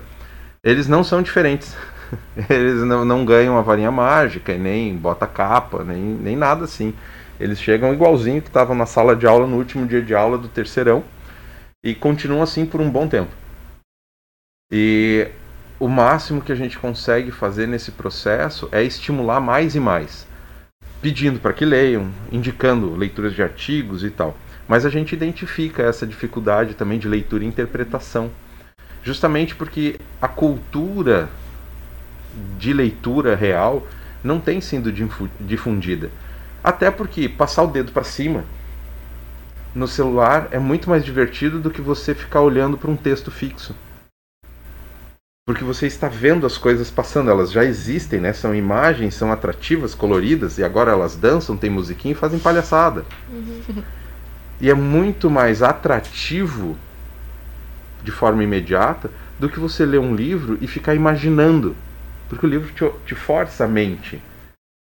[0.62, 1.76] eles não são diferentes.
[2.48, 6.94] Eles não, não ganham a varinha mágica, e nem bota capa, nem, nem nada assim.
[7.38, 10.46] Eles chegam igualzinho que estavam na sala de aula no último dia de aula do
[10.46, 11.02] terceirão
[11.82, 13.30] e continuam assim por um bom tempo.
[14.70, 15.28] E
[15.78, 20.26] o máximo que a gente consegue fazer nesse processo é estimular mais e mais.
[21.02, 24.36] pedindo para que leiam, indicando leituras de artigos e tal.
[24.66, 28.30] Mas a gente identifica essa dificuldade também de leitura e interpretação,
[29.04, 31.28] justamente porque a cultura
[32.58, 33.86] de leitura real
[34.24, 34.90] não tem sido
[35.38, 36.10] difundida.
[36.64, 38.44] Até porque passar o dedo para cima
[39.74, 43.76] no celular é muito mais divertido do que você ficar olhando para um texto fixo.
[45.46, 48.32] Porque você está vendo as coisas passando, elas já existem, né?
[48.32, 53.04] São imagens, são atrativas, coloridas, e agora elas dançam, tem musiquinha e fazem palhaçada.
[53.30, 53.84] Uhum.
[54.60, 56.76] E é muito mais atrativo
[58.02, 61.76] de forma imediata do que você ler um livro e ficar imaginando.
[62.28, 64.20] Porque o livro te, te força a mente.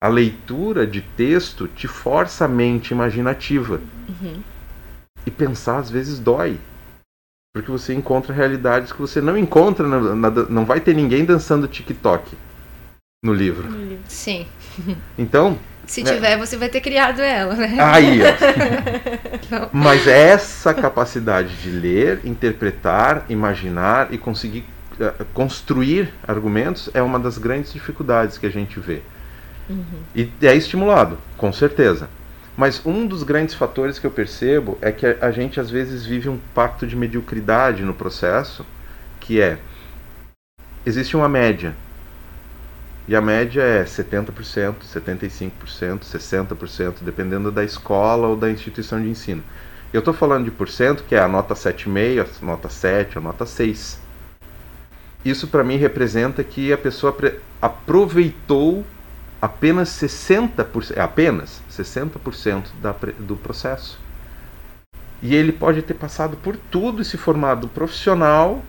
[0.04, 3.80] A leitura de texto te força a mente imaginativa.
[4.10, 4.44] Uhum.
[5.26, 6.60] E pensar às vezes dói.
[7.60, 11.68] Porque você encontra realidades que você não encontra, na, na, não vai ter ninguém dançando
[11.68, 12.38] TikTok
[13.22, 13.68] no livro.
[14.08, 14.48] Sim.
[15.18, 15.60] Então.
[15.86, 16.14] Se né?
[16.14, 17.76] tiver, você vai ter criado ela, né?
[17.80, 19.68] Aí, ó.
[19.74, 27.38] Mas essa capacidade de ler, interpretar, imaginar e conseguir uh, construir argumentos é uma das
[27.38, 29.02] grandes dificuldades que a gente vê.
[29.68, 29.84] Uhum.
[30.16, 32.08] E é estimulado, com certeza.
[32.60, 36.28] Mas um dos grandes fatores que eu percebo é que a, gente às vezes vive
[36.28, 38.66] um pacto de mediocridade no processo,
[39.18, 39.58] que é
[40.86, 41.74] existe uma média.
[43.08, 49.42] E a média é 70%, 75%, 60%, dependendo da escola ou da instituição de ensino.
[49.94, 53.46] Eu estou falando de porcento, que é a nota 7,5, a nota 7, a nota
[53.46, 54.02] 6.
[55.24, 57.18] Isso para mim representa que a pessoa
[57.62, 58.86] aproveitou
[59.42, 64.00] apenas 60%, é apenas 60% da, do processo.
[65.22, 68.64] E ele pode ter passado por tudo e se formado profissional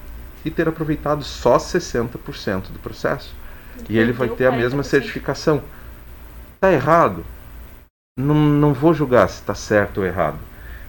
[0.44, 3.34] e ter aproveitado só 60% do processo.
[3.88, 5.62] E ele vai ter a mesma certificação.
[6.54, 7.24] Está errado?
[8.18, 10.38] Não, não vou julgar se está certo ou errado.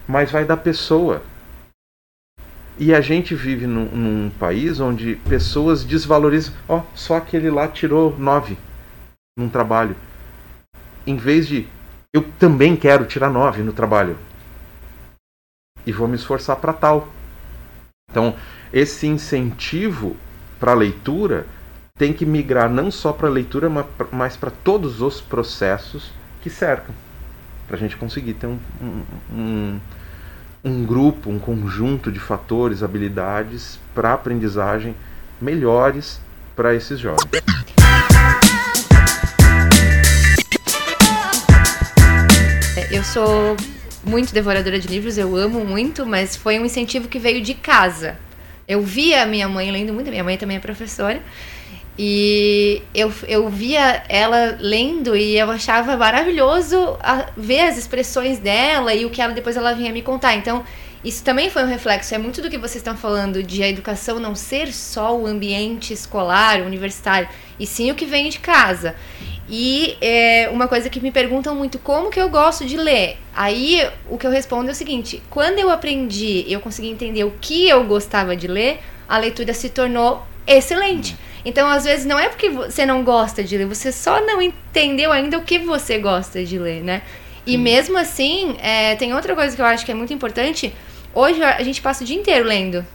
[0.06, 1.22] Mas vai da pessoa.
[2.78, 6.54] E a gente vive num, num país onde pessoas desvalorizam.
[6.68, 8.56] Ó, oh, só aquele lá tirou 9
[9.36, 9.96] num trabalho.
[11.06, 11.68] Em vez de
[12.12, 14.16] eu também quero tirar 9 no trabalho.
[15.86, 17.08] E vou me esforçar para tal.
[18.10, 18.36] Então,
[18.72, 20.16] esse incentivo
[20.60, 21.46] para a leitura
[21.96, 23.70] tem que migrar não só para a leitura,
[24.10, 26.12] mas para todos os processos
[26.42, 26.94] que cercam.
[27.66, 28.58] Para a gente conseguir ter um,
[29.32, 29.80] um,
[30.62, 34.94] um, grupo, um conjunto de fatores, habilidades para aprendizagem
[35.40, 36.20] melhores
[36.54, 37.30] para esses jovens.
[42.92, 43.56] Eu sou
[44.04, 48.18] muito devoradora de livros, eu amo muito, mas foi um incentivo que veio de casa.
[48.68, 51.22] Eu via minha mãe lendo muito, minha mãe também é professora,
[51.98, 56.98] e eu, eu via ela lendo e eu achava maravilhoso
[57.34, 60.34] ver as expressões dela e o que ela depois ela vinha me contar.
[60.34, 60.62] Então,
[61.02, 62.14] isso também foi um reflexo.
[62.14, 65.94] É muito do que vocês estão falando de a educação não ser só o ambiente
[65.94, 67.26] escolar, universitário,
[67.58, 68.94] e sim o que vem de casa.
[69.54, 73.18] E é, uma coisa que me perguntam muito, como que eu gosto de ler?
[73.36, 77.34] Aí o que eu respondo é o seguinte: quando eu aprendi, eu consegui entender o
[77.38, 81.14] que eu gostava de ler, a leitura se tornou excelente.
[81.44, 85.12] Então, às vezes, não é porque você não gosta de ler, você só não entendeu
[85.12, 87.02] ainda o que você gosta de ler, né?
[87.46, 90.72] E mesmo assim, é, tem outra coisa que eu acho que é muito importante.
[91.14, 92.86] Hoje a gente passa o dia inteiro lendo.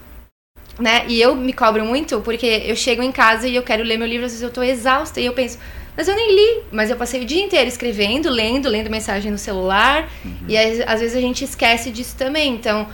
[0.76, 1.04] Né?
[1.08, 4.06] E eu me cobro muito porque eu chego em casa e eu quero ler meu
[4.06, 5.58] livro, às vezes eu tô exausta e eu penso,
[5.98, 9.36] mas eu nem li, mas eu passei o dia inteiro escrevendo, lendo, lendo mensagem no
[9.36, 10.08] celular.
[10.24, 10.44] Uhum.
[10.46, 12.54] E às vezes a gente esquece disso também.
[12.54, 12.86] Então,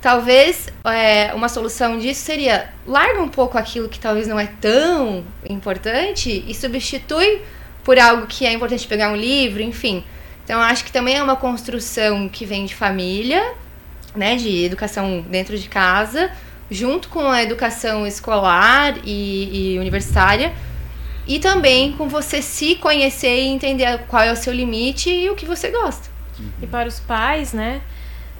[0.00, 5.24] talvez é, uma solução disso seria larga um pouco aquilo que talvez não é tão
[5.48, 7.40] importante e substitui
[7.84, 10.02] por algo que é importante pegar um livro, enfim.
[10.42, 13.54] Então, acho que também é uma construção que vem de família,
[14.12, 16.32] né, de educação dentro de casa,
[16.68, 20.52] junto com a educação escolar e, e universitária
[21.30, 25.36] e também com você se conhecer e entender qual é o seu limite e o
[25.36, 26.10] que você gosta.
[26.60, 27.82] E para os pais, né?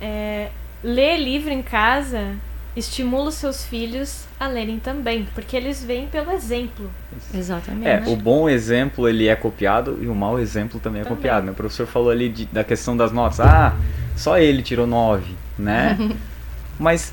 [0.00, 0.48] É,
[0.82, 2.34] ler livro em casa
[2.74, 6.90] estimula os seus filhos a lerem também, porque eles vêm pelo exemplo.
[7.32, 7.86] Exatamente.
[7.86, 11.16] É, o bom exemplo ele é copiado e o mau exemplo também é também.
[11.16, 11.46] copiado.
[11.46, 11.52] Né?
[11.52, 13.38] O professor falou ali de, da questão das notas.
[13.38, 13.76] Ah,
[14.16, 15.96] só ele tirou nove, né?
[16.76, 17.12] Mas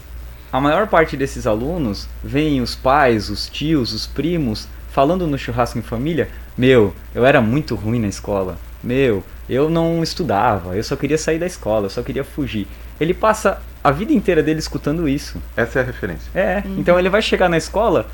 [0.51, 4.67] a maior parte desses alunos vêm os pais, os tios, os primos
[4.97, 6.27] falando no churrasco em família,
[6.57, 8.57] meu, eu era muito ruim na escola.
[8.83, 12.65] Meu, eu não estudava, eu só queria sair da escola, eu só queria fugir.
[12.99, 15.39] Ele passa a vida inteira dele escutando isso.
[15.55, 16.31] Essa é a referência.
[16.33, 16.77] É, uhum.
[16.79, 18.07] então ele vai chegar na escola,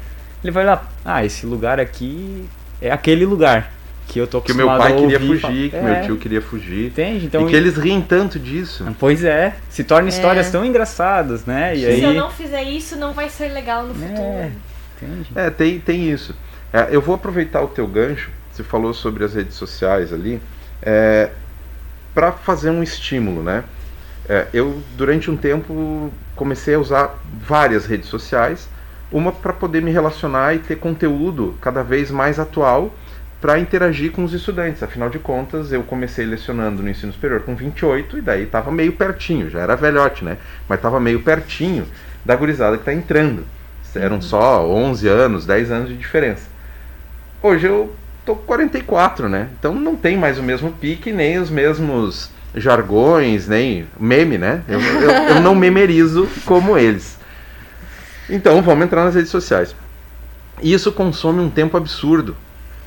[0.44, 2.50] ele vai lá, ah, esse lugar aqui
[2.82, 3.72] é aquele lugar.
[4.06, 5.84] que eu tô Que meu pai queria ouvir fugir, que falar.
[5.86, 6.88] meu É, tio queria fugir.
[6.88, 7.26] Entende?
[7.28, 8.86] Então, e que eles riem tanto disso.
[9.00, 10.52] Pois é, se torna histórias É.
[10.52, 11.74] tão engraçadas, né?
[11.78, 12.04] E Se aí.
[12.04, 14.18] eu não fizer isso, não vai ser legal no futuro.
[14.22, 14.52] É,
[15.02, 15.30] entende?
[15.34, 16.36] É, tem, tem isso.
[16.74, 20.42] É, eu vou aproveitar o teu gancho, você falou sobre as redes sociais ali,
[20.82, 21.30] é,
[22.16, 23.64] para fazer um estímulo, né?
[24.28, 27.16] É, eu, durante um tempo, comecei a usar
[27.46, 28.68] várias redes sociais,
[29.12, 32.92] uma para poder me relacionar e ter conteúdo cada vez mais atual
[33.40, 34.82] para interagir com os estudantes.
[34.82, 38.94] Afinal de contas, eu comecei lecionando no ensino superior com 28 e daí estava meio
[38.94, 40.38] pertinho, já era velhote, né?
[40.68, 41.86] Mas estava meio pertinho
[42.26, 43.46] da gurizada que está entrando.
[43.96, 46.53] Eram só 11 anos, 10 anos de diferença.
[47.44, 47.94] Hoje eu
[48.26, 49.50] tô com 44, né?
[49.60, 54.64] Então não tem mais o mesmo pique, nem os mesmos jargões, nem meme, né?
[54.66, 57.20] Eu, eu, eu não memerizo como eles.
[58.30, 59.76] Então vamos entrar nas redes sociais.
[60.62, 62.34] E isso consome um tempo absurdo.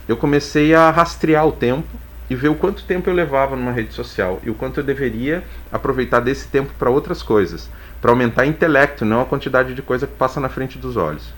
[0.09, 1.89] Eu comecei a rastrear o tempo
[2.31, 5.45] e ver o quanto tempo eu levava numa rede social e o quanto eu deveria
[5.71, 7.69] aproveitar desse tempo para outras coisas,
[8.01, 11.35] para aumentar intelecto, não a quantidade de coisa que passa na frente dos olhos.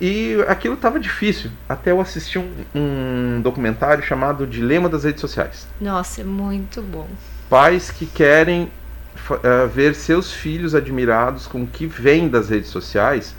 [0.00, 5.68] E aquilo estava difícil, até eu assisti um, um documentário chamado Dilema das Redes Sociais.
[5.80, 7.06] Nossa, é muito bom.
[7.48, 8.70] Pais que querem
[9.30, 13.36] eh, ver seus filhos admirados com o que vem das redes sociais,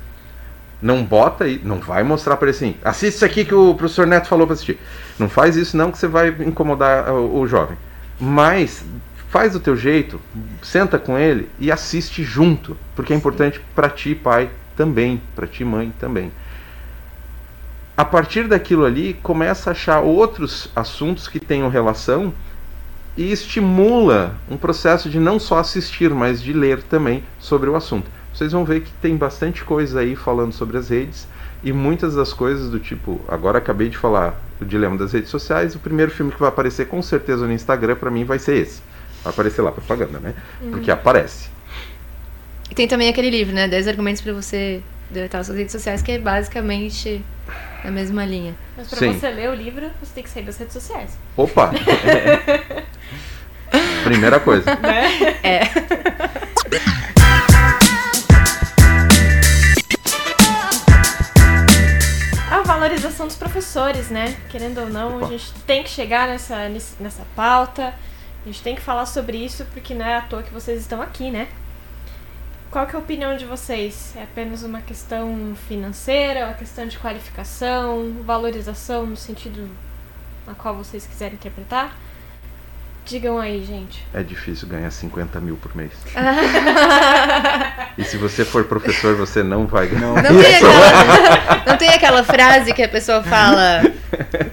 [0.82, 4.06] não bota aí, não vai mostrar para ele assim, assiste isso aqui que o professor
[4.06, 4.80] Neto falou para assistir.
[5.18, 7.78] Não faz isso não que você vai incomodar o, o jovem.
[8.20, 8.86] Mas
[9.30, 10.22] faz do teu jeito,
[10.62, 15.66] senta com ele e assiste junto, porque é importante para ti, pai, também, para ti,
[15.66, 16.32] mãe, também.
[17.96, 22.34] A partir daquilo ali, começa a achar outros assuntos que tenham relação
[23.16, 28.10] e estimula um processo de não só assistir, mas de ler também sobre o assunto.
[28.34, 31.28] Vocês vão ver que tem bastante coisa aí falando sobre as redes
[31.64, 35.76] e muitas das coisas do tipo, agora acabei de falar do dilema das redes sociais,
[35.76, 38.82] o primeiro filme que vai aparecer com certeza no Instagram para mim vai ser esse.
[39.24, 40.34] Vai aparecer lá propaganda, né?
[40.72, 41.50] Porque aparece.
[42.72, 43.68] E tem também aquele livro, né?
[43.68, 47.24] 10 argumentos pra você deletar suas redes sociais, que é basicamente
[47.84, 48.56] na mesma linha.
[48.78, 49.14] Mas pra Sim.
[49.14, 51.18] você ler o livro, você tem que sair das redes sociais.
[51.36, 51.72] Opa!
[54.04, 54.70] Primeira coisa.
[55.44, 55.62] É.
[62.52, 64.36] A valorização dos professores, né?
[64.50, 65.26] Querendo ou não, Opa.
[65.26, 67.94] a gente tem que chegar nessa, nessa pauta.
[68.44, 71.02] A gente tem que falar sobre isso, porque não é à toa que vocês estão
[71.02, 71.48] aqui, né?
[72.74, 74.14] Qual que é a opinião de vocês?
[74.16, 79.70] É apenas uma questão financeira, uma questão de qualificação, valorização no sentido
[80.48, 81.96] na qual vocês quiserem interpretar?
[83.06, 84.04] Digam aí, gente.
[84.12, 85.92] É difícil ganhar 50 mil por mês.
[87.96, 90.02] E se você for professor, você não vai ganhar.
[90.02, 90.16] Não.
[90.16, 93.84] Não tem, aquela, não tem aquela frase que a pessoa fala.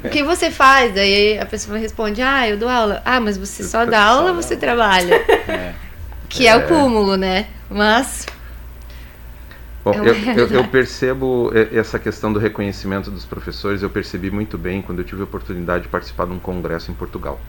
[0.05, 0.95] O que você faz?
[0.95, 3.01] Daí a pessoa responde, ah, eu dou aula.
[3.03, 5.14] Ah, mas você só dá aula ou você trabalha?
[5.49, 5.73] É.
[6.29, 7.47] Que é o cúmulo, né?
[7.71, 8.27] Mas.
[9.85, 14.59] Bom, É eu, eu- eu percebo essa questão do reconhecimento dos professores, eu percebi muito
[14.59, 17.41] bem quando eu tive a oportunidade de participar de um congresso em Portugal.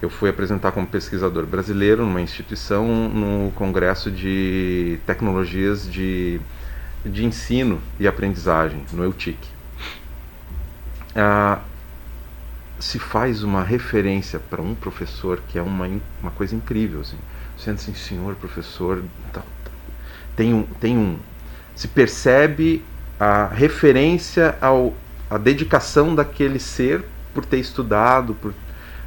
[0.00, 6.40] Eu fui apresentar como pesquisador brasileiro numa instituição no congresso de tecnologias de,
[7.06, 9.38] de ensino e aprendizagem, no EUTIC.
[11.14, 11.60] Ah,
[12.78, 15.88] se faz uma referência para um professor que é uma,
[16.20, 17.00] uma coisa incrível.
[17.00, 17.16] Assim.
[17.70, 19.02] Assim, senhor professor,
[19.32, 19.44] tal,
[20.36, 21.18] tem um, tem um.
[21.74, 22.84] Se percebe
[23.18, 24.94] a referência ao
[25.30, 27.02] a dedicação daquele ser
[27.32, 28.52] por ter estudado por,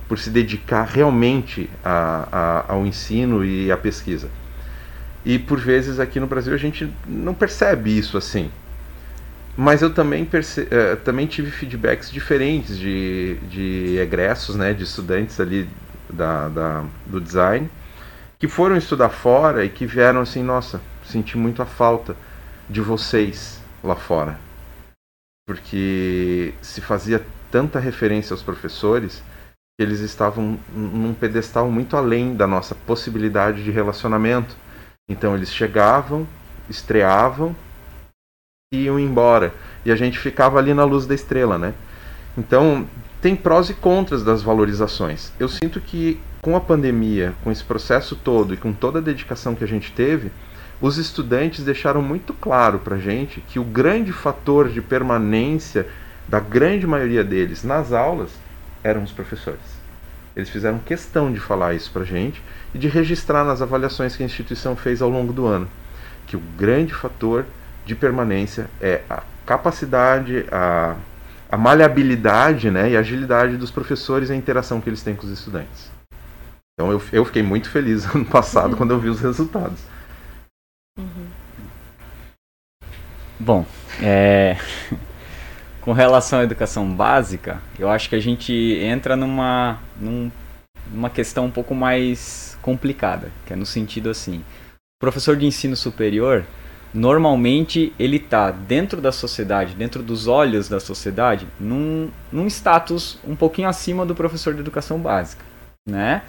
[0.08, 4.28] por se dedicar realmente a, a, ao ensino e à pesquisa.
[5.24, 8.50] E por vezes aqui no Brasil a gente não percebe isso assim.
[9.58, 15.40] Mas eu também perce eh, também tive feedbacks diferentes de, de egressos né de estudantes
[15.40, 15.70] ali
[16.10, 17.70] da, da, do design
[18.46, 22.16] que foram estudar fora e que vieram assim, nossa, senti muito a falta
[22.70, 24.40] de vocês lá fora.
[25.48, 29.24] Porque se fazia tanta referência aos professores
[29.76, 34.56] que eles estavam num pedestal muito além da nossa possibilidade de relacionamento.
[35.10, 36.28] Então eles chegavam,
[36.70, 37.56] estreavam
[38.72, 39.56] e iam embora.
[39.84, 41.74] E a gente ficava ali na luz da estrela, né?
[42.38, 42.88] Então,
[43.22, 45.32] tem prós e contras das valorizações.
[45.40, 49.56] Eu sinto que com a pandemia, com esse processo todo e com toda a dedicação
[49.56, 50.32] que a gente teve,
[50.80, 55.88] os estudantes deixaram muito claro para a gente que o grande fator de permanência
[56.28, 58.30] da grande maioria deles nas aulas
[58.84, 59.60] eram os professores.
[60.36, 62.44] Eles fizeram questão de falar isso para a gente
[62.76, 65.68] e de registrar nas avaliações que a instituição fez ao longo do ano,
[66.28, 67.44] que o grande fator
[67.88, 70.96] de permanência é a capacidade, a
[71.48, 75.32] a maleabilidade né, e agilidade dos professores e a interação que eles têm com os
[75.32, 75.95] estudantes.
[76.78, 79.80] Então eu, eu fiquei muito feliz ano passado quando eu vi os resultados.
[83.40, 83.66] Bom,
[84.02, 84.58] é...
[85.82, 90.32] com relação à educação básica, eu acho que a gente entra numa, num-
[90.92, 95.76] numa questão um pouco mais complicada, que é no sentido assim, o professor de ensino
[95.76, 96.44] superior,
[96.94, 103.36] normalmente ele está dentro da sociedade, dentro dos olhos da sociedade, num, num status um
[103.36, 105.44] pouquinho acima do professor de educação básica,
[105.88, 106.24] né?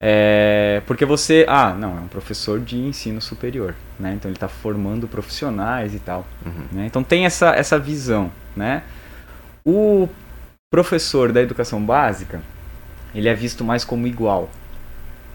[0.00, 4.12] É, porque você, ah, não, é um professor de ensino superior, né?
[4.14, 6.26] Então ele está formando profissionais e tal.
[6.46, 6.66] Uhum.
[6.72, 6.86] né?
[6.86, 8.84] Então tem essa, essa visão, né?
[9.64, 10.08] O
[10.70, 12.40] professor da educação básica,
[13.14, 14.48] ele é visto mais como igual,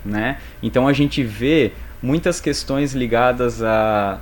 [0.06, 0.38] né?
[0.62, 4.20] Então a gente vê muitas questões ligadas a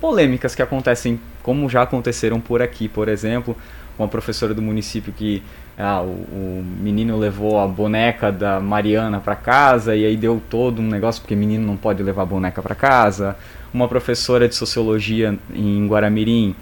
[0.00, 3.56] polêmicas que acontecem, como já aconteceram por aqui, por exemplo,
[3.96, 5.42] com a professora do município que
[5.78, 10.80] ah, o, o menino levou a boneca da Mariana para casa e aí deu todo
[10.80, 13.36] um negócio porque menino não pode levar a boneca para casa.
[13.74, 16.54] Uma professora de sociologia em Guaramirim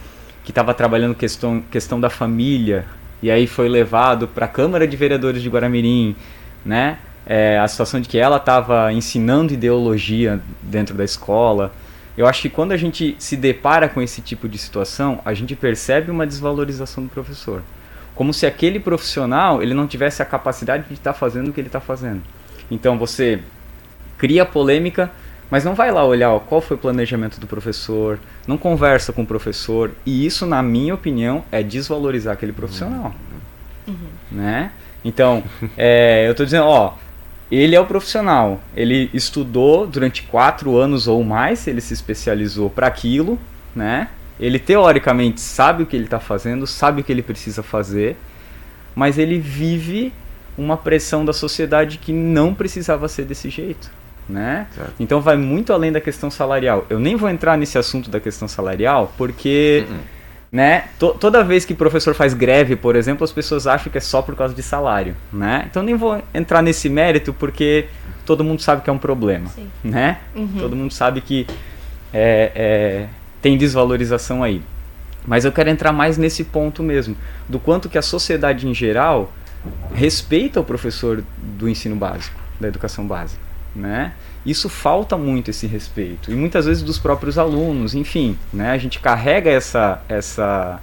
[0.42, 2.86] que estava trabalhando questão, questão da família
[3.22, 6.16] e aí foi levado para a Câmara de Vereadores de Guaramirim,
[6.64, 6.98] né?
[7.24, 11.72] É, a situação de que ela estava ensinando ideologia dentro da escola.
[12.18, 15.56] Eu acho que quando a gente se depara com esse tipo de situação, a gente
[15.56, 17.62] percebe uma desvalorização do professor.
[18.14, 21.68] Como se aquele profissional ele não tivesse a capacidade de estar fazendo o que ele
[21.68, 22.22] está fazendo.
[22.70, 23.40] Então você
[24.16, 25.10] cria polêmica,
[25.50, 29.22] mas não vai lá olhar ó, qual foi o planejamento do professor, não conversa com
[29.22, 33.14] o professor, e isso, na minha opinião, é desvalorizar aquele profissional.
[34.30, 34.72] Né?
[35.04, 35.44] Então,
[35.76, 36.94] é, eu estou dizendo, ó,
[37.50, 42.86] ele é o profissional, ele estudou durante quatro anos ou mais, ele se especializou para
[42.86, 43.38] aquilo,
[43.76, 44.08] né?
[44.38, 48.16] Ele teoricamente sabe o que ele está fazendo, sabe o que ele precisa fazer,
[48.94, 50.12] mas ele vive
[50.56, 53.90] uma pressão da sociedade que não precisava ser desse jeito,
[54.28, 54.66] né?
[54.74, 54.92] Certo.
[55.00, 56.86] Então vai muito além da questão salarial.
[56.90, 59.98] Eu nem vou entrar nesse assunto da questão salarial, porque, Uhum.
[60.52, 60.84] né?
[60.98, 64.00] to- toda vez que o professor faz greve, por exemplo, as pessoas acham que é
[64.00, 65.64] só por causa de salário, né?
[65.70, 67.86] Então nem vou entrar nesse mérito porque
[68.26, 69.50] todo mundo sabe que é um problema,
[69.82, 70.18] né?
[70.34, 70.56] Uhum.
[70.58, 71.46] Todo mundo sabe que
[72.12, 73.06] é, é,
[73.44, 74.62] tem desvalorização aí.
[75.26, 77.14] Mas eu quero entrar mais nesse ponto mesmo,
[77.46, 79.30] do quanto que a sociedade em geral
[79.92, 83.42] respeita o professor do ensino básico, da educação básica,
[83.76, 84.14] né?
[84.46, 88.70] Isso falta muito esse respeito e muitas vezes dos próprios alunos, enfim, né?
[88.70, 90.80] A gente carrega essa essa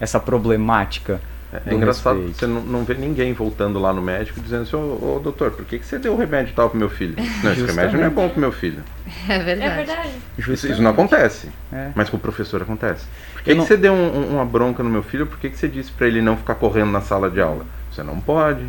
[0.00, 1.20] essa problemática.
[1.52, 2.38] É do engraçado, respeito.
[2.38, 5.66] você não, não vê ninguém voltando lá no médico dizendo assim, ô, ô, doutor, por
[5.66, 7.14] que, que você deu o remédio tal pro meu filho?
[7.44, 8.82] Não, esse remédio não é bom pro meu filho.
[9.28, 9.74] É É verdade.
[9.76, 10.10] verdade.
[10.38, 11.50] Isso, isso não acontece.
[11.70, 11.90] É.
[11.94, 13.04] Mas com o professor acontece.
[13.34, 15.26] Por que, Eu que não- você deu um- um- uma bronca no meu filho?
[15.26, 17.66] Por que, que você disse pra ele não ficar correndo na sala de aula?
[17.90, 18.64] Você não pode.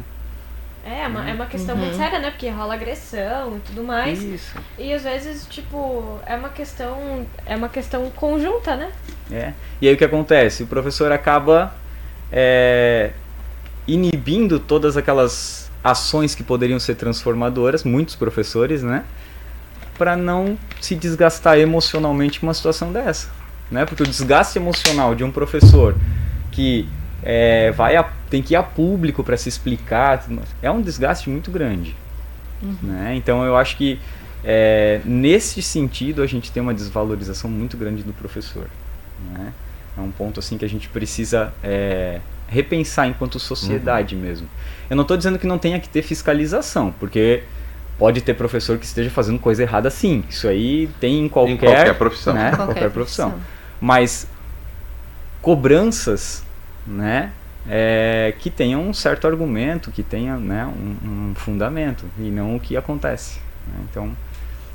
[0.86, 1.82] É, é uma, é uma questão Uhum.
[1.84, 2.32] muito séria, né?
[2.32, 4.22] Porque rola agressão e tudo mais.
[4.22, 4.58] Isso.
[4.78, 7.26] E às vezes, tipo, é uma questão.
[7.46, 8.92] É uma questão conjunta, né?
[9.32, 9.54] É.
[9.82, 10.64] E aí o que acontece?
[10.64, 11.74] O professor acaba
[12.34, 13.12] é,
[13.88, 19.04] inibindo todas aquelas ações que poderiam ser transformadoras, muitos professores, né?
[19.98, 23.30] Para não se desgastar emocionalmente com uma situação dessa,
[23.70, 23.86] né?
[23.86, 25.96] Porque o desgaste emocional de um professor
[26.52, 26.90] que
[27.22, 30.26] é, vai a, tem que ir a público para se explicar
[30.62, 31.96] é um desgaste muito grande,
[32.82, 33.14] né?
[33.16, 34.00] Então eu acho que
[34.44, 38.68] é, nesse sentido a gente tem uma desvalorização muito grande do professor,
[39.32, 39.54] né?
[39.98, 44.48] É um ponto assim que a gente precisa é, repensar enquanto sociedade mesmo.
[44.90, 47.44] Eu não estou dizendo que não tenha que ter fiscalização, porque
[47.98, 50.24] pode ter professor que esteja fazendo coisa errada sim.
[50.30, 52.34] Isso aí tem em qualquer, Em qualquer profissão.
[52.34, 52.50] né?
[52.50, 53.36] Qualquer Qualquer, profissão.
[53.80, 54.28] Mas
[55.42, 56.44] cobranças,
[56.88, 57.32] né?
[57.68, 62.60] é, que tenham um certo argumento, que tenha né, um, um fundamento, e não o
[62.60, 63.40] que acontece.
[63.68, 63.76] né?
[63.90, 64.12] Então,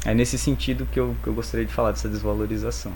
[0.04, 2.92] é nesse sentido que eu, que eu gostaria de falar dessa desvalorização.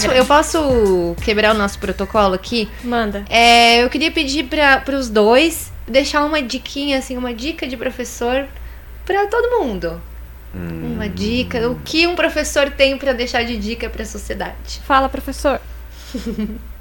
[0.00, 2.68] Posso, eu posso quebrar o nosso protocolo aqui?
[2.82, 3.24] Manda.
[3.28, 8.46] É, eu queria pedir para os dois deixar uma diquinha, assim, uma dica de professor
[9.04, 10.00] para todo mundo.
[10.54, 10.94] Hum.
[10.94, 14.80] Uma dica, o que um professor tem para deixar de dica para a sociedade?
[14.84, 15.60] Fala, professor.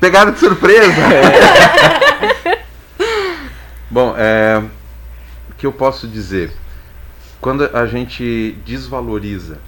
[0.00, 1.02] Pegada de surpresa!
[3.90, 4.62] Bom, é,
[5.50, 6.52] o que eu posso dizer?
[7.40, 9.58] Quando a gente desvaloriza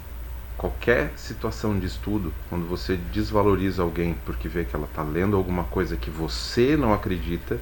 [0.58, 5.64] qualquer situação de estudo, quando você desvaloriza alguém porque vê que ela está lendo alguma
[5.64, 7.58] coisa que você não acredita,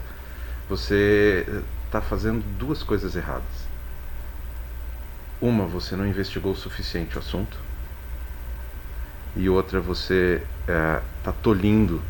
[0.68, 1.47] você
[1.85, 3.66] está fazendo duas coisas erradas.
[5.40, 7.59] uma, você não investigou o suficiente o assunto.
[9.36, 12.01] E outra, você está tolindo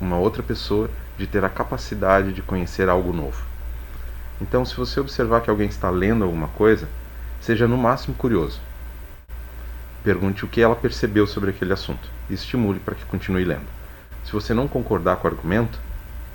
[0.00, 3.40] uma outra pessoa de ter a capacidade de conhecer algo novo.
[4.40, 6.88] Então, se você observar que alguém está lendo alguma coisa,
[7.40, 8.60] seja no máximo curioso.
[10.04, 13.66] Pergunte o que ela percebeu sobre aquele assunto e estimule para que continue lendo.
[14.24, 15.78] Se você não concordar com o argumento,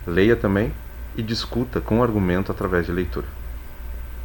[0.05, 0.73] leia também
[1.15, 3.27] e discuta com o argumento através de leitura.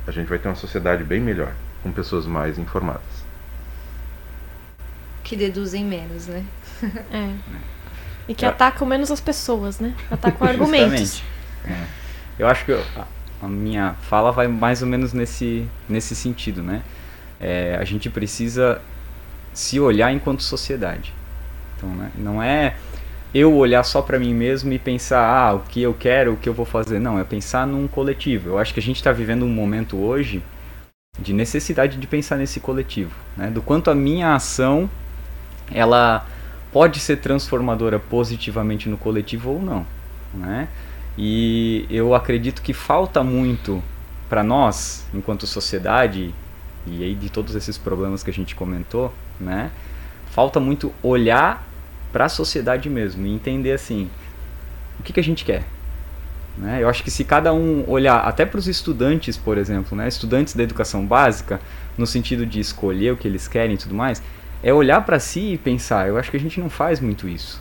[0.07, 1.53] A gente vai ter uma sociedade bem melhor,
[1.83, 3.25] com pessoas mais informadas.
[5.25, 6.45] Que deduzem menos, né?
[7.13, 7.35] É.
[8.29, 9.97] E que atacam menos as pessoas, né?
[10.09, 11.25] Atacam argumentos.
[11.65, 11.87] É.
[12.39, 13.05] Eu acho que a,
[13.43, 16.83] a minha fala vai mais ou menos nesse, nesse sentido, né?
[17.41, 18.81] É, a gente precisa
[19.53, 21.13] se olhar enquanto sociedade.
[21.77, 22.11] Então, né?
[22.17, 22.75] não é
[23.35, 26.49] eu olhar só para mim mesmo e pensar, ah, o que eu quero, o que
[26.49, 26.99] eu vou fazer.
[26.99, 28.51] Não, é pensar num coletivo.
[28.51, 30.43] Eu acho que a gente está vivendo um momento hoje
[31.19, 33.51] de necessidade de pensar nesse coletivo, né?
[33.51, 34.89] Do quanto a minha ação
[35.71, 36.27] ela
[36.73, 39.87] pode ser transformadora positivamente no coletivo ou não,
[40.33, 40.69] né?
[41.17, 43.83] E eu acredito que falta muito
[44.29, 46.35] para nós, enquanto sociedade,
[46.87, 49.13] e aí de todos esses problemas que a gente comentou,
[49.43, 49.71] né?
[50.31, 51.67] Falta muito olhar
[52.13, 54.11] para a sociedade mesmo e entender assim,
[54.99, 55.65] o que, que a gente quer,
[56.57, 56.83] né?
[56.83, 60.07] Eu acho que se cada um olhar, até para os estudantes, por exemplo, né?
[60.07, 61.61] estudantes da educação básica,
[61.97, 64.23] no sentido de escolher o que eles querem e tudo mais,
[64.63, 66.09] é olhar para si e pensar.
[66.09, 67.61] Eu acho que a gente não faz muito isso.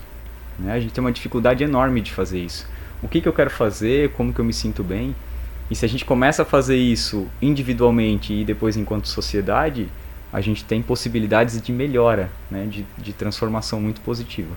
[0.60, 0.74] Né?
[0.74, 2.68] A gente tem uma dificuldade enorme de fazer isso.
[3.02, 5.16] O que, que eu quero fazer, como que eu me sinto bem.
[5.70, 9.90] E se a gente começa a fazer isso individualmente e depois enquanto sociedade,
[10.32, 12.66] a gente tem possibilidades de melhora, né?
[12.66, 14.56] de, de transformação muito positiva.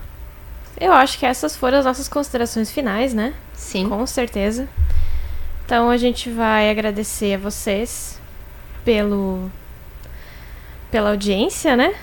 [0.81, 3.35] Eu acho que essas foram as nossas considerações finais, né?
[3.53, 3.89] Sim.
[3.89, 4.69] Com certeza.
[5.65, 8.21] Então a gente vai agradecer a vocês
[8.85, 9.51] pelo
[10.91, 11.95] pela audiência, né?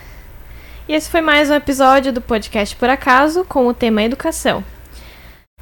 [0.87, 4.63] E esse foi mais um episódio do podcast Por Acaso com o tema educação.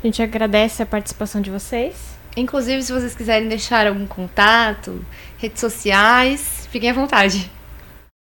[0.02, 2.18] A gente agradece a participação de vocês.
[2.38, 5.06] Inclusive, se vocês quiserem deixar algum contato,
[5.38, 7.52] redes sociais, fiquem à vontade.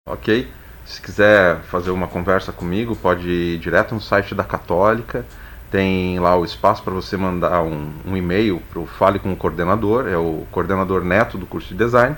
[0.05, 0.51] Ok?
[0.83, 5.25] Se quiser fazer uma conversa comigo, pode ir direto no site da Católica.
[5.71, 9.37] Tem lá o espaço para você mandar um, um e-mail para o Fale com o
[9.37, 12.17] Coordenador, é o coordenador neto do curso de design.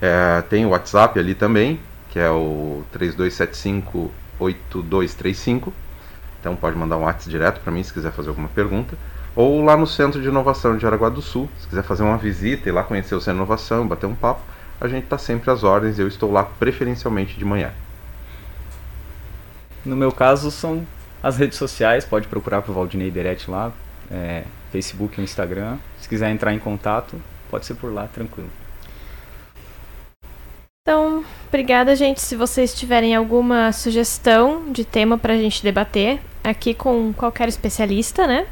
[0.00, 1.78] É, tem o WhatsApp ali também,
[2.08, 2.82] que é o
[4.40, 5.70] 32758235.
[6.40, 8.96] Então pode mandar um WhatsApp direto para mim se quiser fazer alguma pergunta.
[9.36, 12.70] Ou lá no Centro de Inovação de Araguá do Sul, se quiser fazer uma visita
[12.70, 14.40] e lá conhecer o Centro de Inovação, bater um papo,
[14.82, 15.96] a gente está sempre às ordens.
[15.96, 17.70] Eu estou lá preferencialmente de manhã.
[19.84, 20.84] No meu caso, são
[21.22, 23.72] as redes sociais, pode procurar por Valdinei Deret lá,
[24.10, 24.42] é,
[24.72, 25.78] Facebook Instagram.
[26.00, 27.16] Se quiser entrar em contato,
[27.48, 28.50] pode ser por lá, tranquilo.
[30.82, 32.20] Então, obrigada, gente.
[32.20, 38.48] Se vocês tiverem alguma sugestão de tema pra gente debater, aqui com qualquer especialista, né?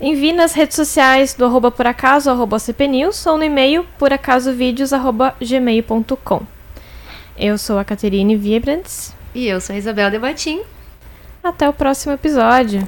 [0.00, 5.34] Envie nas redes sociais do arroba por acaso, arroba cpnews, ou no e-mail poracasovídeos, arroba
[5.40, 6.42] gmail.com.
[7.36, 9.14] Eu sou a Caterine Viebrands.
[9.34, 10.62] E eu sou a Isabela Debatim.
[11.44, 12.86] Até o próximo episódio.